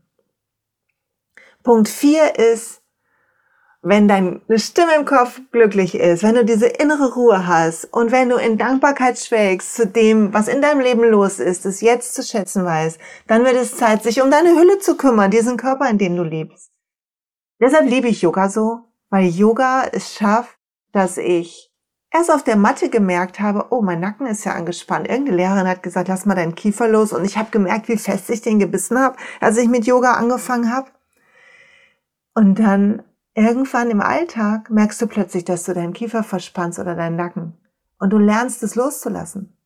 Punkt 1.64 1.88
4 1.88 2.38
ist, 2.38 2.82
wenn 3.82 4.08
deine 4.08 4.42
Stimme 4.56 4.96
im 4.96 5.06
Kopf 5.06 5.42
glücklich 5.52 5.96
ist, 5.96 6.24
wenn 6.24 6.36
du 6.36 6.46
diese 6.46 6.68
innere 6.68 7.14
Ruhe 7.14 7.48
hast 7.48 7.86
und 7.86 8.12
wenn 8.12 8.30
du 8.30 8.38
in 8.38 8.58
Dankbarkeit 8.58 9.20
schwelgst 9.20 9.76
zu 9.76 9.88
dem, 9.88 10.34
was 10.34 10.48
in 10.48 10.62
deinem 10.62 10.80
Leben 10.80 11.04
los 11.04 11.40
ist, 11.40 11.66
es 11.66 11.82
jetzt 11.82 12.16
zu 12.16 12.24
schätzen 12.24 12.64
weißt, 12.64 12.98
dann 13.28 13.44
wird 13.44 13.56
es 13.56 13.76
Zeit, 13.76 14.04
sich 14.04 14.22
um 14.22 14.32
deine 14.32 14.58
Hülle 14.58 14.80
zu 14.80 14.96
kümmern, 14.96 15.32
diesen 15.32 15.58
Körper, 15.58 15.90
in 15.90 15.98
dem 15.98 16.16
du 16.16 16.24
lebst. 16.24 16.72
Deshalb 17.60 17.90
liebe 17.90 18.08
ich 18.08 18.22
Yoga 18.22 18.50
so, 18.50 18.80
weil 19.10 19.28
Yoga 19.28 19.86
es 19.92 20.14
schafft, 20.14 20.58
dass 20.94 21.18
ich 21.18 21.72
erst 22.12 22.32
auf 22.32 22.44
der 22.44 22.56
Matte 22.56 22.90
gemerkt 22.90 23.40
habe, 23.40 23.68
oh, 23.70 23.82
mein 23.82 24.00
Nacken 24.00 24.28
ist 24.28 24.46
ja 24.46 24.54
angespannt. 24.54 25.10
Irgendeine 25.10 25.38
Lehrerin 25.38 25.68
hat 25.68 25.84
gesagt, 25.84 26.08
lass 26.08 26.26
mal 26.26 26.36
deinen 26.36 26.56
Kiefer 26.56 26.88
los 26.88 27.12
und 27.12 27.26
ich 27.26 27.38
habe 27.38 27.52
gemerkt, 27.52 27.90
wie 27.90 27.98
fest 27.98 28.30
ich 28.30 28.42
den 28.42 28.60
gebissen 28.60 29.00
habe, 29.00 29.18
als 29.42 29.58
ich 29.58 29.68
mit 29.68 29.86
Yoga 29.86 30.14
angefangen 30.14 30.74
habe. 30.74 30.92
Und 32.34 32.60
dann 32.60 33.04
Irgendwann 33.36 33.90
im 33.90 34.02
Alltag 34.02 34.70
merkst 34.70 35.02
du 35.02 35.08
plötzlich, 35.08 35.44
dass 35.44 35.64
du 35.64 35.74
deinen 35.74 35.94
Kiefer 35.94 36.24
verspannst 36.24 36.78
oder 36.78 36.94
deinen 36.96 37.16
Nacken 37.16 37.54
und 37.98 38.12
du 38.12 38.20
lernst 38.20 38.62
es 38.62 38.76
loszulassen. 38.76 39.58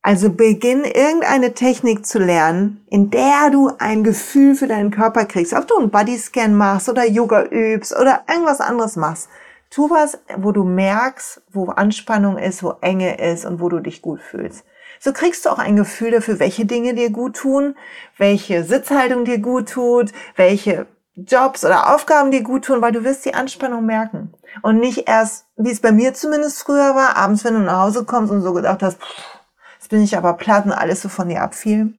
Also 0.00 0.30
beginn 0.30 0.84
irgendeine 0.84 1.52
Technik 1.52 2.06
zu 2.06 2.18
lernen, 2.18 2.86
in 2.88 3.10
der 3.10 3.50
du 3.50 3.72
ein 3.78 4.02
Gefühl 4.02 4.54
für 4.54 4.68
deinen 4.68 4.92
Körper 4.92 5.26
kriegst. 5.26 5.52
Ob 5.52 5.66
du 5.66 5.76
einen 5.76 5.90
Bodyscan 5.90 6.54
machst 6.54 6.88
oder 6.88 7.04
Yoga 7.04 7.44
übst 7.44 7.94
oder 7.94 8.22
irgendwas 8.28 8.60
anderes 8.60 8.96
machst. 8.96 9.28
Tu 9.68 9.90
was, 9.90 10.18
wo 10.36 10.52
du 10.52 10.64
merkst, 10.64 11.42
wo 11.50 11.66
Anspannung 11.66 12.38
ist, 12.38 12.62
wo 12.62 12.76
Enge 12.80 13.18
ist 13.18 13.44
und 13.44 13.60
wo 13.60 13.68
du 13.68 13.80
dich 13.80 14.00
gut 14.00 14.22
fühlst. 14.22 14.64
So 15.00 15.12
kriegst 15.12 15.44
du 15.44 15.50
auch 15.50 15.58
ein 15.58 15.76
Gefühl 15.76 16.12
dafür, 16.12 16.38
welche 16.38 16.64
Dinge 16.64 16.94
dir 16.94 17.10
gut 17.10 17.36
tun, 17.36 17.76
welche 18.16 18.62
Sitzhaltung 18.64 19.24
dir 19.24 19.38
gut 19.38 19.68
tut, 19.68 20.12
welche 20.36 20.86
Jobs 21.16 21.64
oder 21.64 21.94
Aufgaben, 21.94 22.30
die 22.30 22.42
gut 22.42 22.66
tun, 22.66 22.82
weil 22.82 22.92
du 22.92 23.02
wirst 23.02 23.24
die 23.24 23.34
Anspannung 23.34 23.86
merken. 23.86 24.34
Und 24.62 24.78
nicht 24.78 25.08
erst, 25.08 25.46
wie 25.56 25.70
es 25.70 25.80
bei 25.80 25.90
mir 25.90 26.12
zumindest 26.12 26.62
früher 26.62 26.94
war, 26.94 27.16
abends, 27.16 27.42
wenn 27.44 27.54
du 27.54 27.60
nach 27.60 27.80
Hause 27.80 28.04
kommst 28.04 28.30
und 28.30 28.42
so 28.42 28.52
gedacht 28.52 28.82
hast, 28.82 29.00
pff, 29.00 29.40
jetzt 29.78 29.88
bin 29.88 30.02
ich 30.02 30.16
aber 30.16 30.34
platt 30.34 30.66
und 30.66 30.72
alles 30.72 31.00
so 31.00 31.08
von 31.08 31.28
dir 31.28 31.42
abfiel. 31.42 31.94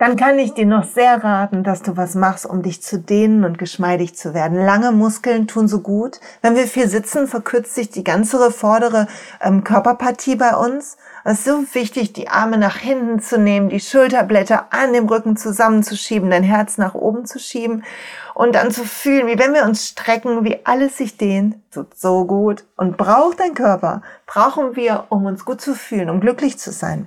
Dann 0.00 0.16
kann 0.16 0.38
ich 0.38 0.54
dir 0.54 0.64
noch 0.64 0.84
sehr 0.84 1.22
raten, 1.22 1.62
dass 1.62 1.82
du 1.82 1.94
was 1.94 2.14
machst, 2.14 2.46
um 2.46 2.62
dich 2.62 2.82
zu 2.82 2.98
dehnen 2.98 3.44
und 3.44 3.58
geschmeidig 3.58 4.16
zu 4.16 4.32
werden. 4.32 4.56
Lange 4.56 4.92
Muskeln 4.92 5.46
tun 5.46 5.68
so 5.68 5.80
gut. 5.80 6.20
Wenn 6.40 6.56
wir 6.56 6.66
viel 6.66 6.88
sitzen, 6.88 7.28
verkürzt 7.28 7.74
sich 7.74 7.90
die 7.90 8.02
ganze 8.02 8.50
vordere 8.50 9.08
ähm, 9.42 9.62
Körperpartie 9.62 10.36
bei 10.36 10.56
uns. 10.56 10.96
Es 11.22 11.40
ist 11.40 11.44
so 11.44 11.74
wichtig, 11.74 12.14
die 12.14 12.30
Arme 12.30 12.56
nach 12.56 12.78
hinten 12.78 13.20
zu 13.20 13.38
nehmen, 13.38 13.68
die 13.68 13.78
Schulterblätter 13.78 14.68
an 14.70 14.94
dem 14.94 15.06
Rücken 15.06 15.36
zusammenzuschieben, 15.36 16.30
dein 16.30 16.44
Herz 16.44 16.78
nach 16.78 16.94
oben 16.94 17.26
zu 17.26 17.38
schieben 17.38 17.84
und 18.32 18.54
dann 18.54 18.70
zu 18.70 18.84
fühlen, 18.84 19.26
wie 19.26 19.38
wenn 19.38 19.52
wir 19.52 19.64
uns 19.64 19.86
strecken, 19.86 20.46
wie 20.46 20.64
alles 20.64 20.96
sich 20.96 21.18
dehnt. 21.18 21.56
Tut 21.70 21.94
so 21.94 22.24
gut. 22.24 22.64
Und 22.78 22.96
braucht 22.96 23.38
dein 23.38 23.52
Körper, 23.52 24.00
brauchen 24.26 24.76
wir, 24.76 25.04
um 25.10 25.26
uns 25.26 25.44
gut 25.44 25.60
zu 25.60 25.74
fühlen, 25.74 26.08
um 26.08 26.20
glücklich 26.20 26.58
zu 26.58 26.72
sein. 26.72 27.06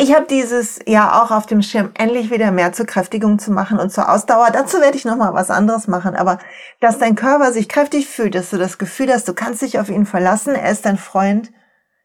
Ich 0.00 0.14
habe 0.14 0.26
dieses 0.26 0.78
Jahr 0.86 1.22
auch 1.22 1.32
auf 1.32 1.46
dem 1.46 1.60
Schirm, 1.60 1.90
endlich 1.94 2.30
wieder 2.30 2.52
mehr 2.52 2.72
zur 2.72 2.86
Kräftigung 2.86 3.40
zu 3.40 3.50
machen 3.50 3.80
und 3.80 3.90
zur 3.90 4.08
Ausdauer. 4.08 4.50
Dazu 4.52 4.80
werde 4.80 4.96
ich 4.96 5.04
noch 5.04 5.16
mal 5.16 5.34
was 5.34 5.50
anderes 5.50 5.88
machen. 5.88 6.14
Aber 6.14 6.38
dass 6.78 6.98
dein 6.98 7.16
Körper 7.16 7.52
sich 7.52 7.68
kräftig 7.68 8.06
fühlt, 8.06 8.36
dass 8.36 8.50
du 8.50 8.58
das 8.58 8.78
Gefühl 8.78 9.12
hast, 9.12 9.26
du 9.26 9.34
kannst 9.34 9.60
dich 9.62 9.80
auf 9.80 9.88
ihn 9.88 10.06
verlassen, 10.06 10.54
er 10.54 10.70
ist 10.70 10.86
dein 10.86 10.98
Freund, 10.98 11.50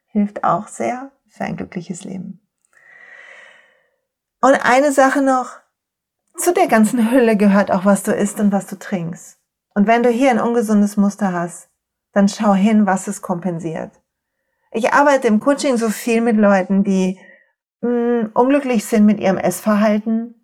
hilft 0.08 0.44
auch 0.44 0.68
sehr 0.68 1.12
für 1.28 1.44
ein 1.44 1.56
glückliches 1.56 2.04
Leben. 2.04 2.42
Und 4.42 4.54
eine 4.66 4.92
Sache 4.92 5.22
noch. 5.22 5.60
Zu 6.36 6.52
der 6.52 6.68
ganzen 6.68 7.12
Hülle 7.12 7.38
gehört 7.38 7.70
auch, 7.70 7.86
was 7.86 8.02
du 8.02 8.12
isst 8.12 8.40
und 8.40 8.52
was 8.52 8.66
du 8.66 8.80
trinkst. 8.80 9.38
Und 9.76 9.86
wenn 9.86 10.02
du 10.02 10.10
hier 10.10 10.32
ein 10.32 10.42
ungesundes 10.42 10.98
Muster 10.98 11.32
hast, 11.32 11.70
dann 12.12 12.28
schau 12.28 12.56
hin, 12.56 12.88
was 12.88 13.08
es 13.08 13.22
kompensiert. 13.22 13.92
Ich 14.72 14.94
arbeite 14.94 15.28
im 15.28 15.40
Coaching 15.40 15.78
so 15.78 15.90
viel 15.90 16.22
mit 16.22 16.38
Leuten, 16.38 16.84
die 16.84 17.20
mh, 17.84 18.30
unglücklich 18.34 18.86
sind 18.86 19.06
mit 19.06 19.20
ihrem 19.20 19.38
Essverhalten 19.38 20.36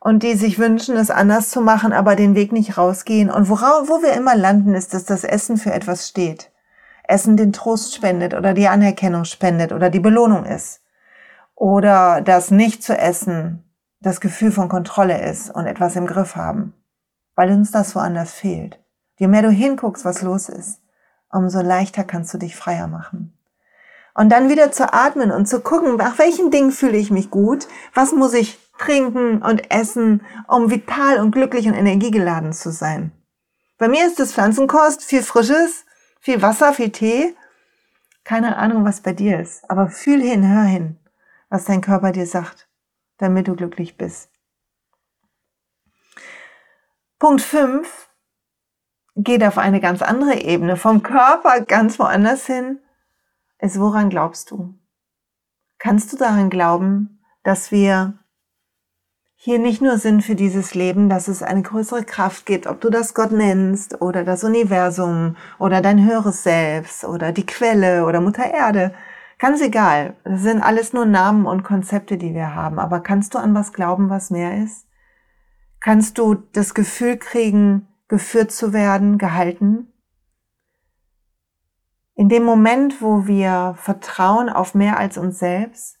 und 0.00 0.22
die 0.22 0.34
sich 0.34 0.58
wünschen, 0.58 0.96
es 0.96 1.10
anders 1.10 1.50
zu 1.50 1.60
machen, 1.60 1.92
aber 1.92 2.16
den 2.16 2.34
Weg 2.34 2.52
nicht 2.52 2.76
rausgehen. 2.76 3.30
Und 3.30 3.48
worauf, 3.48 3.88
wo 3.88 4.02
wir 4.02 4.12
immer 4.12 4.36
landen, 4.36 4.74
ist, 4.74 4.92
dass 4.92 5.04
das 5.04 5.24
Essen 5.24 5.56
für 5.56 5.72
etwas 5.72 6.08
steht. 6.08 6.50
Essen 7.04 7.36
den 7.36 7.52
Trost 7.52 7.94
spendet 7.94 8.34
oder 8.34 8.54
die 8.54 8.68
Anerkennung 8.68 9.24
spendet 9.24 9.72
oder 9.72 9.90
die 9.90 10.00
Belohnung 10.00 10.44
ist. 10.44 10.82
Oder 11.54 12.20
das 12.22 12.50
nicht 12.50 12.82
zu 12.82 12.96
essen 12.96 13.64
das 14.02 14.20
Gefühl 14.20 14.50
von 14.50 14.70
Kontrolle 14.70 15.28
ist 15.30 15.50
und 15.50 15.66
etwas 15.66 15.94
im 15.94 16.06
Griff 16.06 16.34
haben. 16.34 16.72
Weil 17.34 17.50
uns 17.50 17.70
das 17.70 17.94
woanders 17.94 18.32
fehlt. 18.32 18.80
Je 19.18 19.28
mehr 19.28 19.42
du 19.42 19.50
hinguckst, 19.50 20.06
was 20.06 20.22
los 20.22 20.48
ist, 20.48 20.80
umso 21.30 21.60
leichter 21.60 22.04
kannst 22.04 22.32
du 22.32 22.38
dich 22.38 22.56
freier 22.56 22.86
machen. 22.86 23.38
Und 24.14 24.30
dann 24.30 24.48
wieder 24.48 24.72
zu 24.72 24.92
atmen 24.92 25.30
und 25.30 25.46
zu 25.46 25.60
gucken, 25.60 25.96
nach 25.96 26.18
welchen 26.18 26.50
Dingen 26.50 26.72
fühle 26.72 26.96
ich 26.96 27.10
mich 27.10 27.30
gut, 27.30 27.68
was 27.94 28.12
muss 28.12 28.34
ich 28.34 28.58
trinken 28.78 29.42
und 29.42 29.70
essen, 29.70 30.22
um 30.48 30.70
vital 30.70 31.18
und 31.20 31.30
glücklich 31.32 31.66
und 31.68 31.74
energiegeladen 31.74 32.52
zu 32.52 32.70
sein. 32.70 33.12
Bei 33.78 33.88
mir 33.88 34.06
ist 34.06 34.20
es 34.20 34.32
Pflanzenkost, 34.32 35.04
viel 35.04 35.22
Frisches, 35.22 35.84
viel 36.20 36.42
Wasser, 36.42 36.72
viel 36.72 36.90
Tee. 36.90 37.36
Keine 38.24 38.56
Ahnung, 38.56 38.84
was 38.84 39.00
bei 39.00 39.12
dir 39.12 39.40
ist, 39.40 39.68
aber 39.70 39.88
fühl 39.88 40.20
hin, 40.20 40.46
hör 40.46 40.64
hin, 40.64 40.98
was 41.48 41.64
dein 41.64 41.80
Körper 41.80 42.12
dir 42.12 42.26
sagt, 42.26 42.68
damit 43.18 43.48
du 43.48 43.56
glücklich 43.56 43.96
bist. 43.96 44.30
Punkt 47.18 47.42
5 47.42 48.08
geht 49.16 49.44
auf 49.44 49.58
eine 49.58 49.80
ganz 49.80 50.02
andere 50.02 50.40
Ebene, 50.40 50.76
vom 50.76 51.02
Körper 51.02 51.60
ganz 51.60 51.98
woanders 51.98 52.46
hin 52.46 52.80
ist, 53.60 53.78
woran 53.78 54.10
glaubst 54.10 54.50
du? 54.50 54.74
Kannst 55.78 56.12
du 56.12 56.16
daran 56.16 56.50
glauben, 56.50 57.20
dass 57.42 57.70
wir 57.70 58.18
hier 59.34 59.58
nicht 59.58 59.80
nur 59.80 59.96
sind 59.96 60.22
für 60.22 60.34
dieses 60.34 60.74
Leben, 60.74 61.08
dass 61.08 61.26
es 61.26 61.42
eine 61.42 61.62
größere 61.62 62.04
Kraft 62.04 62.44
gibt, 62.44 62.66
ob 62.66 62.82
du 62.82 62.90
das 62.90 63.14
Gott 63.14 63.32
nennst 63.32 64.02
oder 64.02 64.22
das 64.22 64.44
Universum 64.44 65.36
oder 65.58 65.80
dein 65.80 66.06
höheres 66.06 66.42
Selbst 66.42 67.04
oder 67.04 67.32
die 67.32 67.46
Quelle 67.46 68.04
oder 68.04 68.20
Mutter 68.20 68.44
Erde. 68.44 68.92
Ganz 69.38 69.62
egal. 69.62 70.14
Das 70.24 70.42
sind 70.42 70.60
alles 70.60 70.92
nur 70.92 71.06
Namen 71.06 71.46
und 71.46 71.62
Konzepte, 71.62 72.18
die 72.18 72.34
wir 72.34 72.54
haben. 72.54 72.78
Aber 72.78 73.00
kannst 73.00 73.32
du 73.32 73.38
an 73.38 73.54
was 73.54 73.72
glauben, 73.72 74.10
was 74.10 74.28
mehr 74.28 74.62
ist? 74.62 74.86
Kannst 75.80 76.18
du 76.18 76.34
das 76.34 76.74
Gefühl 76.74 77.16
kriegen, 77.16 77.88
geführt 78.08 78.52
zu 78.52 78.74
werden, 78.74 79.16
gehalten? 79.16 79.90
In 82.20 82.28
dem 82.28 82.44
Moment, 82.44 83.00
wo 83.00 83.26
wir 83.26 83.76
vertrauen 83.78 84.50
auf 84.50 84.74
mehr 84.74 84.98
als 84.98 85.16
uns 85.16 85.38
selbst, 85.38 85.98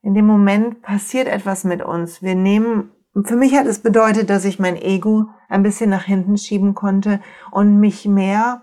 in 0.00 0.14
dem 0.14 0.24
Moment 0.24 0.82
passiert 0.82 1.26
etwas 1.26 1.64
mit 1.64 1.82
uns. 1.82 2.22
Wir 2.22 2.36
nehmen, 2.36 2.92
für 3.24 3.34
mich 3.34 3.56
hat 3.56 3.66
es 3.66 3.80
bedeutet, 3.80 4.30
dass 4.30 4.44
ich 4.44 4.60
mein 4.60 4.76
Ego 4.76 5.24
ein 5.48 5.64
bisschen 5.64 5.90
nach 5.90 6.04
hinten 6.04 6.38
schieben 6.38 6.76
konnte 6.76 7.18
und 7.50 7.80
mich 7.80 8.06
mehr 8.06 8.62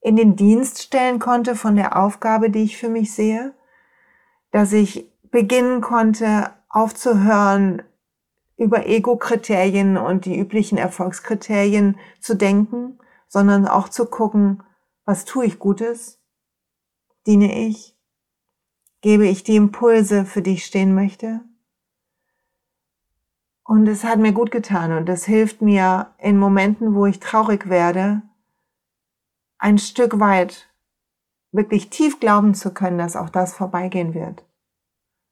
in 0.00 0.16
den 0.16 0.34
Dienst 0.34 0.80
stellen 0.80 1.18
konnte 1.18 1.54
von 1.54 1.76
der 1.76 2.02
Aufgabe, 2.02 2.48
die 2.48 2.62
ich 2.62 2.78
für 2.78 2.88
mich 2.88 3.12
sehe, 3.12 3.52
dass 4.50 4.72
ich 4.72 5.12
beginnen 5.30 5.82
konnte 5.82 6.52
aufzuhören, 6.70 7.82
über 8.56 8.86
Ego-Kriterien 8.86 9.98
und 9.98 10.24
die 10.24 10.38
üblichen 10.38 10.78
Erfolgskriterien 10.78 11.98
zu 12.18 12.34
denken, 12.34 12.98
sondern 13.28 13.68
auch 13.68 13.90
zu 13.90 14.06
gucken, 14.06 14.62
was 15.08 15.24
tue 15.24 15.46
ich 15.46 15.58
Gutes? 15.58 16.18
Diene 17.26 17.66
ich? 17.66 17.96
Gebe 19.00 19.26
ich 19.26 19.42
die 19.42 19.56
Impulse, 19.56 20.26
für 20.26 20.42
die 20.42 20.52
ich 20.52 20.66
stehen 20.66 20.94
möchte? 20.94 21.40
Und 23.64 23.86
es 23.86 24.04
hat 24.04 24.18
mir 24.18 24.32
gut 24.32 24.50
getan 24.50 24.92
und 24.92 25.08
es 25.08 25.24
hilft 25.24 25.62
mir 25.62 26.12
in 26.18 26.36
Momenten, 26.36 26.94
wo 26.94 27.06
ich 27.06 27.20
traurig 27.20 27.70
werde, 27.70 28.20
ein 29.56 29.78
Stück 29.78 30.20
weit 30.20 30.68
wirklich 31.52 31.88
tief 31.88 32.20
glauben 32.20 32.54
zu 32.54 32.74
können, 32.74 32.98
dass 32.98 33.16
auch 33.16 33.30
das 33.30 33.54
vorbeigehen 33.54 34.12
wird. 34.12 34.44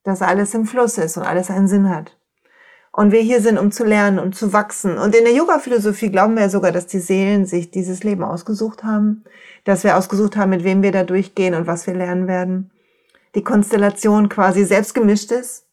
Dass 0.05 0.23
alles 0.23 0.55
im 0.55 0.65
Fluss 0.65 0.97
ist 0.97 1.19
und 1.19 1.25
alles 1.25 1.51
einen 1.51 1.69
Sinn 1.69 1.91
hat. 1.91 2.15
Und 2.97 3.13
wir 3.13 3.21
hier 3.21 3.43
sind, 3.43 3.59
um 3.59 3.73
zu 3.73 3.85
lernen, 3.85 4.19
um 4.19 4.33
zu 4.33 4.55
wachsen. 4.55 4.97
Und 4.97 5.15
in 5.15 5.25
der 5.25 5.35
Yoga-Philosophie 5.35 6.11
glauben 6.11 6.35
wir 6.35 6.45
ja 6.45 6.49
sogar, 6.49 6.73
dass 6.73 6.87
die 6.87 6.99
Seelen 6.99 7.45
sich 7.45 7.71
dieses 7.71 8.03
Leben 8.05 8.25
ausgesucht 8.25 8.85
haben, 8.85 9.23
dass 9.65 9.85
wir 9.85 9.99
ausgesucht 9.99 10.35
haben, 10.39 10.49
mit 10.49 10.65
wem 10.65 10.83
wir 10.83 10.93
da 10.93 11.05
durchgehen 11.05 11.55
und 11.55 11.67
was 11.67 11.87
wir 11.87 11.93
lernen 11.93 12.27
werden. 12.27 12.71
Die 13.35 13.45
Konstellation 13.45 14.31
quasi 14.31 14.65
selbst 14.65 14.95
gemischt 14.95 15.31
ist. 15.31 15.67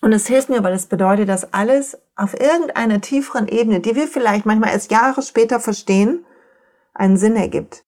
Und 0.00 0.12
es 0.12 0.28
hilft 0.28 0.48
mir, 0.48 0.62
weil 0.62 0.74
es 0.74 0.86
bedeutet, 0.86 1.28
dass 1.28 1.52
alles 1.52 1.98
auf 2.14 2.38
irgendeiner 2.38 3.00
tieferen 3.00 3.48
Ebene, 3.48 3.80
die 3.80 3.96
wir 3.96 4.06
vielleicht 4.06 4.46
manchmal 4.46 4.70
erst 4.70 4.92
Jahre 4.92 5.22
später 5.22 5.58
verstehen, 5.58 6.24
einen 6.94 7.16
Sinn 7.16 7.34
ergibt. 7.34 7.84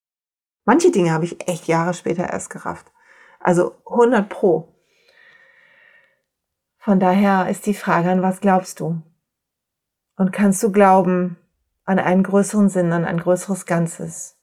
Manche 0.64 0.90
Dinge 0.90 1.12
habe 1.12 1.24
ich 1.24 1.48
echt 1.48 1.68
Jahre 1.68 1.94
später 1.94 2.24
erst 2.24 2.50
gerafft. 2.50 2.90
Also 3.38 3.76
100 3.86 4.28
pro. 4.28 4.73
Von 6.84 7.00
daher 7.00 7.48
ist 7.48 7.64
die 7.64 7.72
Frage, 7.72 8.10
an 8.10 8.20
was 8.20 8.42
glaubst 8.42 8.78
du? 8.78 9.00
Und 10.16 10.32
kannst 10.34 10.62
du 10.62 10.70
glauben 10.70 11.38
an 11.84 11.98
einen 11.98 12.22
größeren 12.22 12.68
Sinn, 12.68 12.92
an 12.92 13.06
ein 13.06 13.16
größeres 13.16 13.64
Ganzes? 13.64 14.36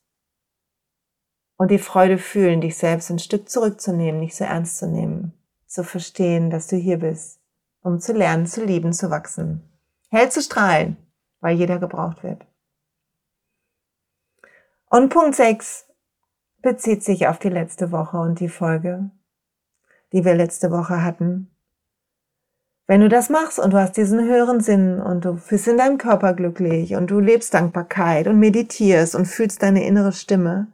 Und 1.57 1.69
die 1.69 1.77
Freude 1.77 2.17
fühlen, 2.17 2.59
dich 2.59 2.79
selbst 2.79 3.11
ein 3.11 3.19
Stück 3.19 3.47
zurückzunehmen, 3.47 4.19
nicht 4.19 4.35
so 4.35 4.43
ernst 4.43 4.79
zu 4.79 4.87
nehmen, 4.87 5.33
zu 5.67 5.83
verstehen, 5.83 6.49
dass 6.49 6.65
du 6.65 6.77
hier 6.77 6.97
bist, 6.97 7.39
um 7.83 7.99
zu 7.99 8.11
lernen, 8.11 8.47
zu 8.47 8.65
lieben, 8.65 8.91
zu 8.91 9.11
wachsen, 9.11 9.61
hell 10.09 10.31
zu 10.31 10.41
strahlen, 10.41 10.97
weil 11.41 11.55
jeder 11.55 11.77
gebraucht 11.77 12.23
wird. 12.23 12.47
Und 14.89 15.09
Punkt 15.09 15.35
6 15.35 15.85
bezieht 16.63 17.03
sich 17.03 17.27
auf 17.27 17.37
die 17.37 17.49
letzte 17.49 17.91
Woche 17.91 18.17
und 18.17 18.39
die 18.39 18.49
Folge, 18.49 19.11
die 20.11 20.25
wir 20.25 20.33
letzte 20.33 20.71
Woche 20.71 21.03
hatten. 21.03 21.50
Wenn 22.91 22.99
du 22.99 23.07
das 23.07 23.29
machst 23.29 23.57
und 23.57 23.71
du 23.71 23.77
hast 23.77 23.95
diesen 23.95 24.19
höheren 24.19 24.59
Sinn 24.59 24.99
und 24.99 25.23
du 25.23 25.39
bist 25.49 25.65
in 25.65 25.77
deinem 25.77 25.97
Körper 25.97 26.33
glücklich 26.33 26.93
und 26.93 27.09
du 27.09 27.21
lebst 27.21 27.53
Dankbarkeit 27.53 28.27
und 28.27 28.37
meditierst 28.37 29.15
und 29.15 29.27
fühlst 29.27 29.63
deine 29.63 29.85
innere 29.85 30.11
Stimme, 30.11 30.67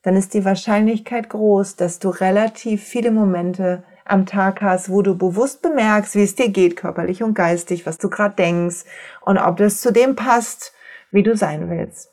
dann 0.00 0.16
ist 0.16 0.32
die 0.32 0.46
Wahrscheinlichkeit 0.46 1.28
groß, 1.28 1.76
dass 1.76 1.98
du 1.98 2.08
relativ 2.08 2.82
viele 2.82 3.10
Momente 3.10 3.82
am 4.06 4.24
Tag 4.24 4.62
hast, 4.62 4.88
wo 4.88 5.02
du 5.02 5.18
bewusst 5.18 5.60
bemerkst, 5.60 6.14
wie 6.14 6.22
es 6.22 6.34
dir 6.34 6.48
geht, 6.48 6.76
körperlich 6.76 7.22
und 7.22 7.34
geistig, 7.34 7.84
was 7.84 7.98
du 7.98 8.08
gerade 8.08 8.36
denkst 8.36 8.86
und 9.20 9.36
ob 9.36 9.58
das 9.58 9.82
zu 9.82 9.92
dem 9.92 10.16
passt, 10.16 10.72
wie 11.10 11.22
du 11.22 11.36
sein 11.36 11.68
willst. 11.68 12.10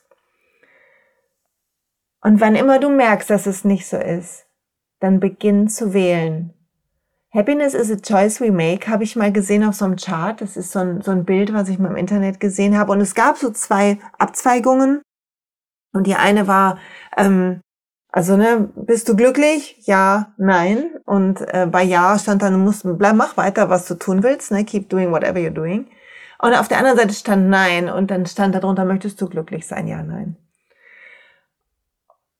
Und 2.21 2.41
wann 2.41 2.57
immer 2.57 2.79
du 2.79 2.89
merkst, 2.89 3.29
dass 3.29 3.45
es 3.45 3.63
nicht 3.63 3.87
so 3.87 3.95
ist, 3.95 4.45
dann 4.99 5.21
beginn 5.21 5.69
zu 5.69 5.93
wählen, 5.93 6.53
Happiness 7.37 7.75
is 7.75 7.91
a 7.91 7.97
choice 7.97 8.41
we 8.41 8.51
make, 8.51 8.87
habe 8.87 9.03
ich 9.03 9.15
mal 9.15 9.31
gesehen 9.31 9.63
auf 9.63 9.75
so 9.75 9.85
einem 9.85 9.95
Chart. 9.95 10.41
Das 10.41 10.57
ist 10.57 10.71
so 10.71 10.79
ein, 10.79 11.01
so 11.03 11.11
ein 11.11 11.23
Bild, 11.23 11.53
was 11.53 11.69
ich 11.69 11.77
mal 11.77 11.89
im 11.89 11.95
Internet 11.95 12.39
gesehen 12.39 12.75
habe. 12.75 12.91
Und 12.91 12.99
es 12.99 13.13
gab 13.13 13.37
so 13.37 13.51
zwei 13.51 13.99
Abzweigungen. 14.17 15.03
Und 15.93 16.07
die 16.07 16.15
eine 16.15 16.47
war, 16.47 16.79
ähm, 17.15 17.61
Also, 18.11 18.37
ne, 18.37 18.69
bist 18.75 19.09
du 19.09 19.15
glücklich? 19.15 19.77
Ja, 19.85 20.33
nein. 20.37 20.89
Und 21.05 21.41
äh, 21.53 21.67
bei 21.67 21.83
Ja 21.83 22.17
stand 22.17 22.41
dann, 22.41 22.59
musst, 22.63 22.83
bleib, 22.97 23.15
mach 23.15 23.37
weiter, 23.37 23.69
was 23.69 23.87
du 23.87 23.95
tun 23.95 24.23
willst, 24.23 24.51
ne? 24.51 24.65
Keep 24.65 24.89
doing 24.89 25.11
whatever 25.11 25.39
you're 25.39 25.51
doing. 25.51 25.87
Und 26.39 26.53
auf 26.55 26.67
der 26.67 26.79
anderen 26.79 26.97
Seite 26.97 27.13
stand 27.13 27.49
Nein 27.49 27.89
und 27.89 28.09
dann 28.11 28.25
stand 28.25 28.55
darunter, 28.55 28.85
möchtest 28.85 29.21
du 29.21 29.27
glücklich 29.29 29.67
sein? 29.67 29.87
Ja, 29.87 30.01
nein. 30.03 30.37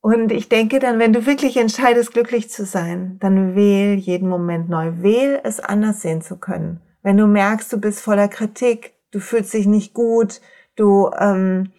Und 0.07 0.31
ich 0.31 0.47
denke 0.47 0.79
dann, 0.79 0.99
wenn 0.99 1.11
du 1.11 1.25
wirklich 1.25 1.57
entscheidest, 1.57 2.13
glücklich 2.13 2.49
zu 2.49 2.63
sein, 2.63 3.17
dann 3.19 3.55
wähl 3.55 3.95
jeden 3.95 4.29
Moment 4.29 4.69
neu. 4.69 4.93
Wähl 5.01 5.41
es 5.43 5.59
anders 5.59 6.01
sehen 6.01 6.21
zu 6.21 6.37
können. 6.37 6.79
Wenn 7.03 7.17
du 7.17 7.27
merkst, 7.27 7.73
du 7.73 7.77
bist 7.77 7.99
voller 7.99 8.29
Kritik, 8.29 8.93
du 9.11 9.19
fühlst 9.19 9.53
dich 9.53 9.67
nicht 9.67 9.93
gut, 9.93 10.39
du 10.77 11.11
ähm, 11.19 11.73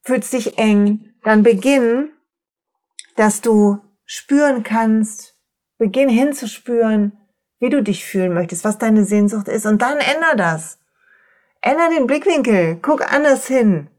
fühlst 0.00 0.32
dich 0.32 0.56
eng, 0.56 1.12
dann 1.22 1.42
beginn, 1.42 2.12
dass 3.14 3.42
du 3.42 3.76
spüren 4.06 4.62
kannst, 4.62 5.38
beginn 5.76 6.08
hinzuspüren, 6.08 7.12
wie 7.58 7.68
du 7.68 7.82
dich 7.82 8.06
fühlen 8.06 8.32
möchtest, 8.32 8.64
was 8.64 8.78
deine 8.78 9.04
Sehnsucht 9.04 9.48
ist 9.48 9.66
und 9.66 9.82
dann 9.82 9.98
änder 9.98 10.34
das. 10.34 10.78
Änder 11.60 11.90
den 11.90 12.06
Blickwinkel, 12.06 12.78
guck 12.80 13.12
anders 13.12 13.46
hin. 13.46 13.90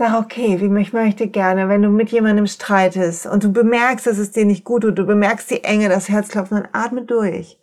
Sag, 0.00 0.14
okay, 0.14 0.60
wie 0.60 0.80
ich 0.80 0.92
möchte 0.92 1.26
gerne, 1.26 1.68
wenn 1.68 1.82
du 1.82 1.88
mit 1.88 2.10
jemandem 2.10 2.46
streitest 2.46 3.26
und 3.26 3.42
du 3.42 3.52
bemerkst, 3.52 4.06
dass 4.06 4.18
es 4.18 4.30
dir 4.30 4.44
nicht 4.44 4.64
gut 4.64 4.82
tut, 4.82 4.96
du 4.96 5.04
bemerkst 5.04 5.50
die 5.50 5.64
Enge, 5.64 5.88
das 5.88 6.08
Herzklopfen, 6.08 6.58
dann 6.58 6.68
atme 6.72 7.02
durch. 7.02 7.58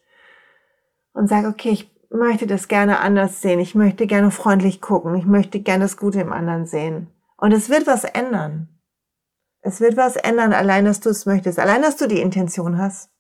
Und 1.14 1.30
sag, 1.30 1.46
okay, 1.46 1.70
ich 1.70 1.96
möchte 2.10 2.46
das 2.46 2.68
gerne 2.68 3.00
anders 3.00 3.42
sehen. 3.42 3.62
Ich 3.62 3.74
möchte 3.74 4.06
gerne 4.06 4.32
freundlich 4.32 4.82
gucken. 4.82 5.16
Ich 5.16 5.26
möchte 5.26 5.62
gerne 5.62 5.86
das 5.86 5.96
Gute 5.96 6.20
im 6.20 6.34
anderen 6.34 6.66
sehen. 6.66 7.08
Und 7.38 7.54
es 7.54 7.70
wird 7.70 7.88
was 7.88 8.04
ändern. 8.04 8.68
Es 9.62 9.80
wird 9.80 9.96
was 9.96 10.18
ändern, 10.18 10.52
allein 10.52 10.84
dass 10.84 11.00
du 11.00 11.12
es 11.12 11.26
möchtest, 11.26 11.58
allein 11.58 11.84
dass 11.84 11.96
du 11.96 12.06
die 12.06 12.20
Intention 12.20 12.78
hast. 12.78 13.12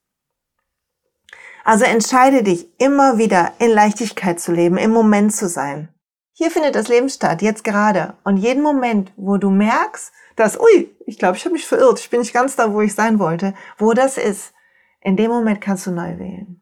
Also 1.64 1.86
entscheide 1.86 2.44
dich 2.44 2.68
immer 2.82 3.18
wieder 3.18 3.54
in 3.60 3.72
Leichtigkeit 3.72 4.42
zu 4.42 4.52
leben, 4.52 4.78
im 4.78 4.92
Moment 4.92 5.34
zu 5.34 5.48
sein. 5.48 5.95
Hier 6.38 6.52
findet 6.52 6.76
das 6.76 6.90
Leben 6.90 7.08
statt, 7.08 7.42
jetzt 7.42 7.64
gerade. 7.64 8.18
Und 8.26 8.36
jeden 8.36 8.62
Moment, 8.62 9.14
wo 9.16 9.38
du 9.38 9.50
merkst, 9.50 10.12
dass, 10.36 10.60
ui, 10.60 10.94
ich 11.06 11.18
glaube, 11.18 11.38
ich 11.38 11.46
habe 11.46 11.54
mich 11.54 11.66
verirrt, 11.66 11.98
ich 11.98 12.10
bin 12.10 12.20
nicht 12.20 12.34
ganz 12.34 12.58
da, 12.58 12.74
wo 12.74 12.82
ich 12.82 12.94
sein 12.94 13.20
wollte, 13.20 13.54
wo 13.78 13.94
das 13.94 14.18
ist, 14.18 14.54
in 15.00 15.16
dem 15.16 15.32
Moment 15.32 15.62
kannst 15.62 15.88
du 15.88 15.92
neu 15.92 16.20
wählen. 16.20 16.62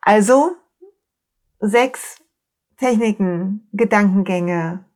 Also, 0.00 0.56
sechs 1.60 2.16
Techniken, 2.78 3.68
Gedankengänge, 3.74 4.86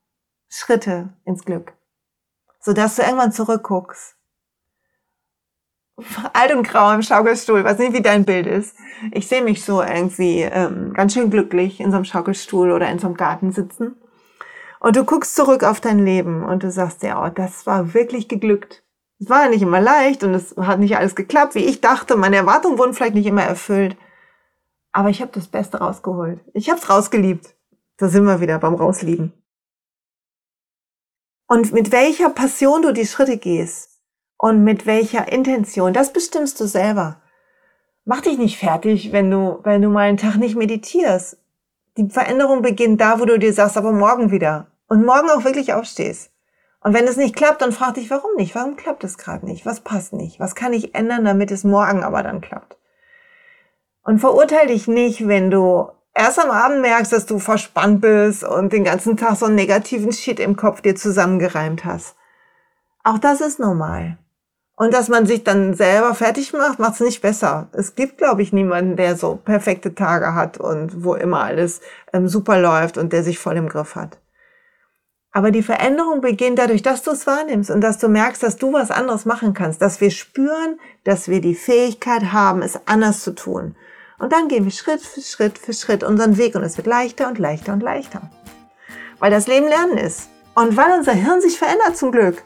Schritte 0.49 1.13
ins 1.27 1.45
Glück, 1.45 1.75
sodass 2.61 2.97
du 2.97 3.03
irgendwann 3.03 3.33
zurückguckst 3.33 4.17
alt 6.33 6.55
und 6.55 6.67
grau 6.67 6.93
im 6.93 7.03
Schaukelstuhl, 7.03 7.65
weiß 7.65 7.79
nicht, 7.79 7.93
wie 7.93 8.03
dein 8.03 8.25
Bild 8.25 8.47
ist. 8.47 8.77
Ich 9.13 9.29
sehe 9.29 9.43
mich 9.43 9.65
so 9.65 9.83
irgendwie 9.83 10.41
ähm, 10.41 10.93
ganz 10.95 11.15
schön 11.15 11.31
glücklich 11.31 11.81
in 11.81 11.91
so 11.91 11.97
einem 11.97 12.05
Schaukelstuhl 12.05 12.73
oder 12.73 12.89
in 12.91 12.99
so 12.99 13.07
einem 13.07 13.17
Garten 13.17 13.53
sitzen. 13.53 13.97
Und 14.81 14.97
du 14.97 15.05
guckst 15.05 15.37
zurück 15.37 15.63
auf 15.63 15.81
dein 15.81 16.05
Leben 16.05 16.45
und 16.45 16.63
du 16.63 16.71
sagst 16.71 17.03
dir, 17.03 17.21
oh, 17.23 17.29
das 17.29 17.67
war 17.67 17.95
wirklich 17.95 18.29
geglückt. 18.29 18.83
Es 19.21 19.31
war 19.31 19.49
nicht 19.49 19.63
immer 19.63 19.81
leicht 19.81 20.25
und 20.25 20.35
es 20.35 20.57
hat 20.57 20.81
nicht 20.81 20.97
alles 20.97 21.15
geklappt, 21.15 21.55
wie 21.55 21.65
ich 21.65 21.81
dachte. 21.81 22.17
Meine 22.17 22.37
Erwartungen 22.37 22.79
wurden 22.79 22.93
vielleicht 22.93 23.15
nicht 23.15 23.27
immer 23.27 23.45
erfüllt. 23.45 23.97
Aber 24.91 25.09
ich 25.09 25.23
habe 25.23 25.31
das 25.33 25.47
Beste 25.47 25.79
rausgeholt. 25.79 26.41
Ich 26.53 26.69
habe 26.69 26.81
es 26.81 26.91
rausgeliebt. 26.91 27.55
Da 27.99 28.09
sind 28.09 28.25
wir 28.25 28.41
wieder 28.41 28.59
beim 28.59 28.75
Rauslieben. 28.75 29.33
Und 31.47 31.73
mit 31.73 31.93
welcher 31.93 32.31
Passion 32.31 32.83
du 32.83 32.93
die 32.93 33.07
Schritte 33.07 33.37
gehst, 33.37 33.92
und 34.43 34.65
mit 34.65 34.87
welcher 34.87 35.31
Intention, 35.31 35.93
das 35.93 36.13
bestimmst 36.13 36.59
du 36.59 36.67
selber. 36.67 37.21
Mach 38.05 38.23
dich 38.23 38.39
nicht 38.39 38.59
fertig, 38.59 39.13
wenn 39.13 39.31
du, 39.31 39.61
wenn 39.63 39.81
du 39.81 39.89
mal 39.89 40.09
einen 40.09 40.17
Tag 40.17 40.35
nicht 40.35 40.57
meditierst. 40.57 41.39
Die 41.97 42.09
Veränderung 42.11 42.61
beginnt 42.61 43.01
da, 43.01 43.21
wo 43.21 43.25
du 43.25 43.39
dir 43.39 43.53
sagst, 43.53 43.77
aber 43.77 43.93
morgen 43.93 44.33
wieder. 44.33 44.67
Und 44.89 45.07
morgen 45.07 45.31
auch 45.31 45.45
wirklich 45.45 45.75
aufstehst. 45.75 46.33
Und 46.81 46.93
wenn 46.93 47.07
es 47.07 47.17
nicht 47.17 47.37
klappt, 47.37 47.63
dann 47.63 47.71
frag 47.71 47.95
dich, 47.95 48.11
warum 48.11 48.35
nicht? 48.37 48.57
Warum 48.57 48.75
klappt 48.75 49.05
es 49.05 49.17
gerade 49.17 49.47
nicht? 49.47 49.65
Was 49.65 49.79
passt 49.79 50.13
nicht? 50.13 50.41
Was 50.41 50.57
kann 50.57 50.73
ich 50.73 50.97
ändern, 50.97 51.25
damit 51.25 51.53
es 51.53 51.63
morgen 51.63 52.03
aber 52.03 52.25
dann 52.25 52.41
klappt? 52.41 52.77
Und 54.03 54.19
verurteile 54.19 54.73
dich 54.73 54.89
nicht, 54.89 55.29
wenn 55.29 55.53
du 55.53 55.89
erst 56.15 56.41
am 56.41 56.51
Abend 56.51 56.81
merkst, 56.81 57.13
dass 57.13 57.27
du 57.27 57.39
verspannt 57.39 58.01
bist 58.01 58.43
und 58.43 58.73
den 58.73 58.83
ganzen 58.83 59.17
Tag 59.17 59.37
so 59.37 59.47
einen 59.47 59.55
negativen 59.55 60.13
Shit 60.13 60.41
im 60.41 60.57
Kopf 60.57 60.81
dir 60.81 60.97
zusammengereimt 60.97 61.85
hast. 61.85 62.17
Auch 63.05 63.19
das 63.19 63.41
ist 63.41 63.61
normal. 63.61 64.19
Und 64.83 64.93
dass 64.93 65.09
man 65.09 65.27
sich 65.27 65.45
dann 65.45 65.75
selber 65.75 66.13
fertig 66.13 66.53
macht, 66.53 66.81
macht 66.81 66.95
es 66.95 67.01
nicht 67.01 67.23
besser. 67.23 67.69
Es 67.71 67.95
gibt, 67.95 68.19
glaube 68.19 68.43
ich, 68.43 68.53
niemanden, 68.53 68.97
der 68.97 69.15
so 69.15 69.37
perfekte 69.37 69.95
Tage 69.95 70.35
hat 70.35 70.59
und 70.59 71.05
wo 71.05 71.15
immer 71.15 71.45
alles 71.45 71.83
ähm, 72.13 72.27
super 72.27 72.59
läuft 72.59 72.99
und 72.99 73.13
der 73.13 73.23
sich 73.23 73.39
voll 73.39 73.57
im 73.57 73.69
Griff 73.69 73.95
hat. 73.95 74.19
Aber 75.31 75.53
die 75.53 75.63
Veränderung 75.63 76.21
beginnt 76.21 76.59
dadurch, 76.59 76.83
dass 76.83 77.05
du 77.05 77.13
es 77.13 77.29
wahrnimmst 77.29 77.71
und 77.71 77.81
dass 77.81 77.99
du 77.99 78.09
merkst, 78.09 78.43
dass 78.43 78.57
du 78.57 78.73
was 78.73 78.91
anderes 78.91 79.25
machen 79.25 79.55
kannst, 79.55 79.81
dass 79.81 80.01
wir 80.01 80.11
spüren, 80.11 80.81
dass 81.05 81.29
wir 81.29 81.41
die 81.41 81.55
Fähigkeit 81.55 82.33
haben, 82.33 82.61
es 82.61 82.81
anders 82.87 83.23
zu 83.23 83.37
tun. 83.37 83.77
Und 84.19 84.33
dann 84.33 84.49
gehen 84.49 84.65
wir 84.65 84.73
Schritt 84.73 85.01
für 85.01 85.21
Schritt 85.21 85.59
für 85.59 85.75
Schritt 85.75 86.03
unseren 86.03 86.39
Weg 86.39 86.57
und 86.57 86.65
es 86.65 86.77
wird 86.77 86.89
leichter 86.89 87.29
und 87.29 87.39
leichter 87.39 87.73
und 87.73 87.85
leichter. 87.85 88.33
Weil 89.21 89.31
das 89.31 89.47
Leben 89.47 89.69
Lernen 89.69 89.99
ist. 89.99 90.29
Und 90.57 90.77
weil 90.77 90.91
unser 90.99 91.13
Hirn 91.13 91.41
sich 91.41 91.57
verändert 91.57 91.97
zum 91.97 92.11
Glück 92.11 92.43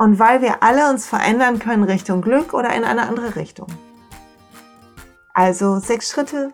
und 0.00 0.18
weil 0.18 0.40
wir 0.40 0.62
alle 0.62 0.88
uns 0.88 1.06
verändern 1.06 1.58
können 1.58 1.84
Richtung 1.84 2.22
Glück 2.22 2.54
oder 2.54 2.74
in 2.74 2.84
eine 2.84 3.06
andere 3.06 3.36
Richtung. 3.36 3.66
Also 5.34 5.78
sechs 5.78 6.10
Schritte. 6.10 6.52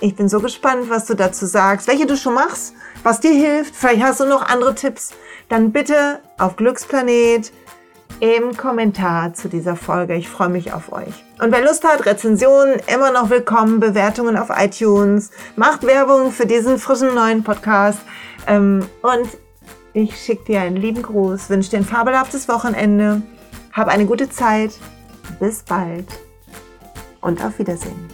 Ich 0.00 0.16
bin 0.16 0.28
so 0.28 0.38
gespannt, 0.38 0.90
was 0.90 1.06
du 1.06 1.14
dazu 1.14 1.46
sagst, 1.46 1.88
welche 1.88 2.04
du 2.04 2.14
schon 2.14 2.34
machst, 2.34 2.74
was 3.02 3.20
dir 3.20 3.32
hilft. 3.32 3.74
Vielleicht 3.74 4.02
hast 4.02 4.20
du 4.20 4.26
noch 4.26 4.46
andere 4.46 4.74
Tipps. 4.74 5.14
Dann 5.48 5.72
bitte 5.72 6.20
auf 6.36 6.56
Glücksplanet 6.56 7.52
im 8.20 8.54
Kommentar 8.54 9.32
zu 9.32 9.48
dieser 9.48 9.76
Folge. 9.76 10.14
Ich 10.16 10.28
freue 10.28 10.50
mich 10.50 10.74
auf 10.74 10.92
euch. 10.92 11.24
Und 11.40 11.52
wer 11.52 11.64
Lust 11.64 11.84
hat, 11.84 12.04
Rezensionen 12.04 12.82
immer 12.94 13.10
noch 13.12 13.30
willkommen, 13.30 13.80
Bewertungen 13.80 14.36
auf 14.36 14.50
iTunes, 14.54 15.30
macht 15.56 15.86
Werbung 15.86 16.32
für 16.32 16.44
diesen 16.44 16.78
frischen 16.78 17.14
neuen 17.14 17.44
Podcast. 17.44 18.00
Ähm, 18.46 18.86
und 19.00 19.26
ich 19.94 20.20
schicke 20.20 20.44
dir 20.44 20.60
einen 20.60 20.76
lieben 20.76 21.02
Gruß, 21.02 21.48
wünsche 21.50 21.70
dir 21.70 21.78
ein 21.78 21.84
fabelhaftes 21.84 22.48
Wochenende. 22.48 23.22
Hab 23.72 23.88
eine 23.88 24.06
gute 24.06 24.28
Zeit. 24.28 24.72
Bis 25.40 25.62
bald 25.62 26.06
und 27.20 27.42
auf 27.42 27.58
Wiedersehen. 27.58 28.13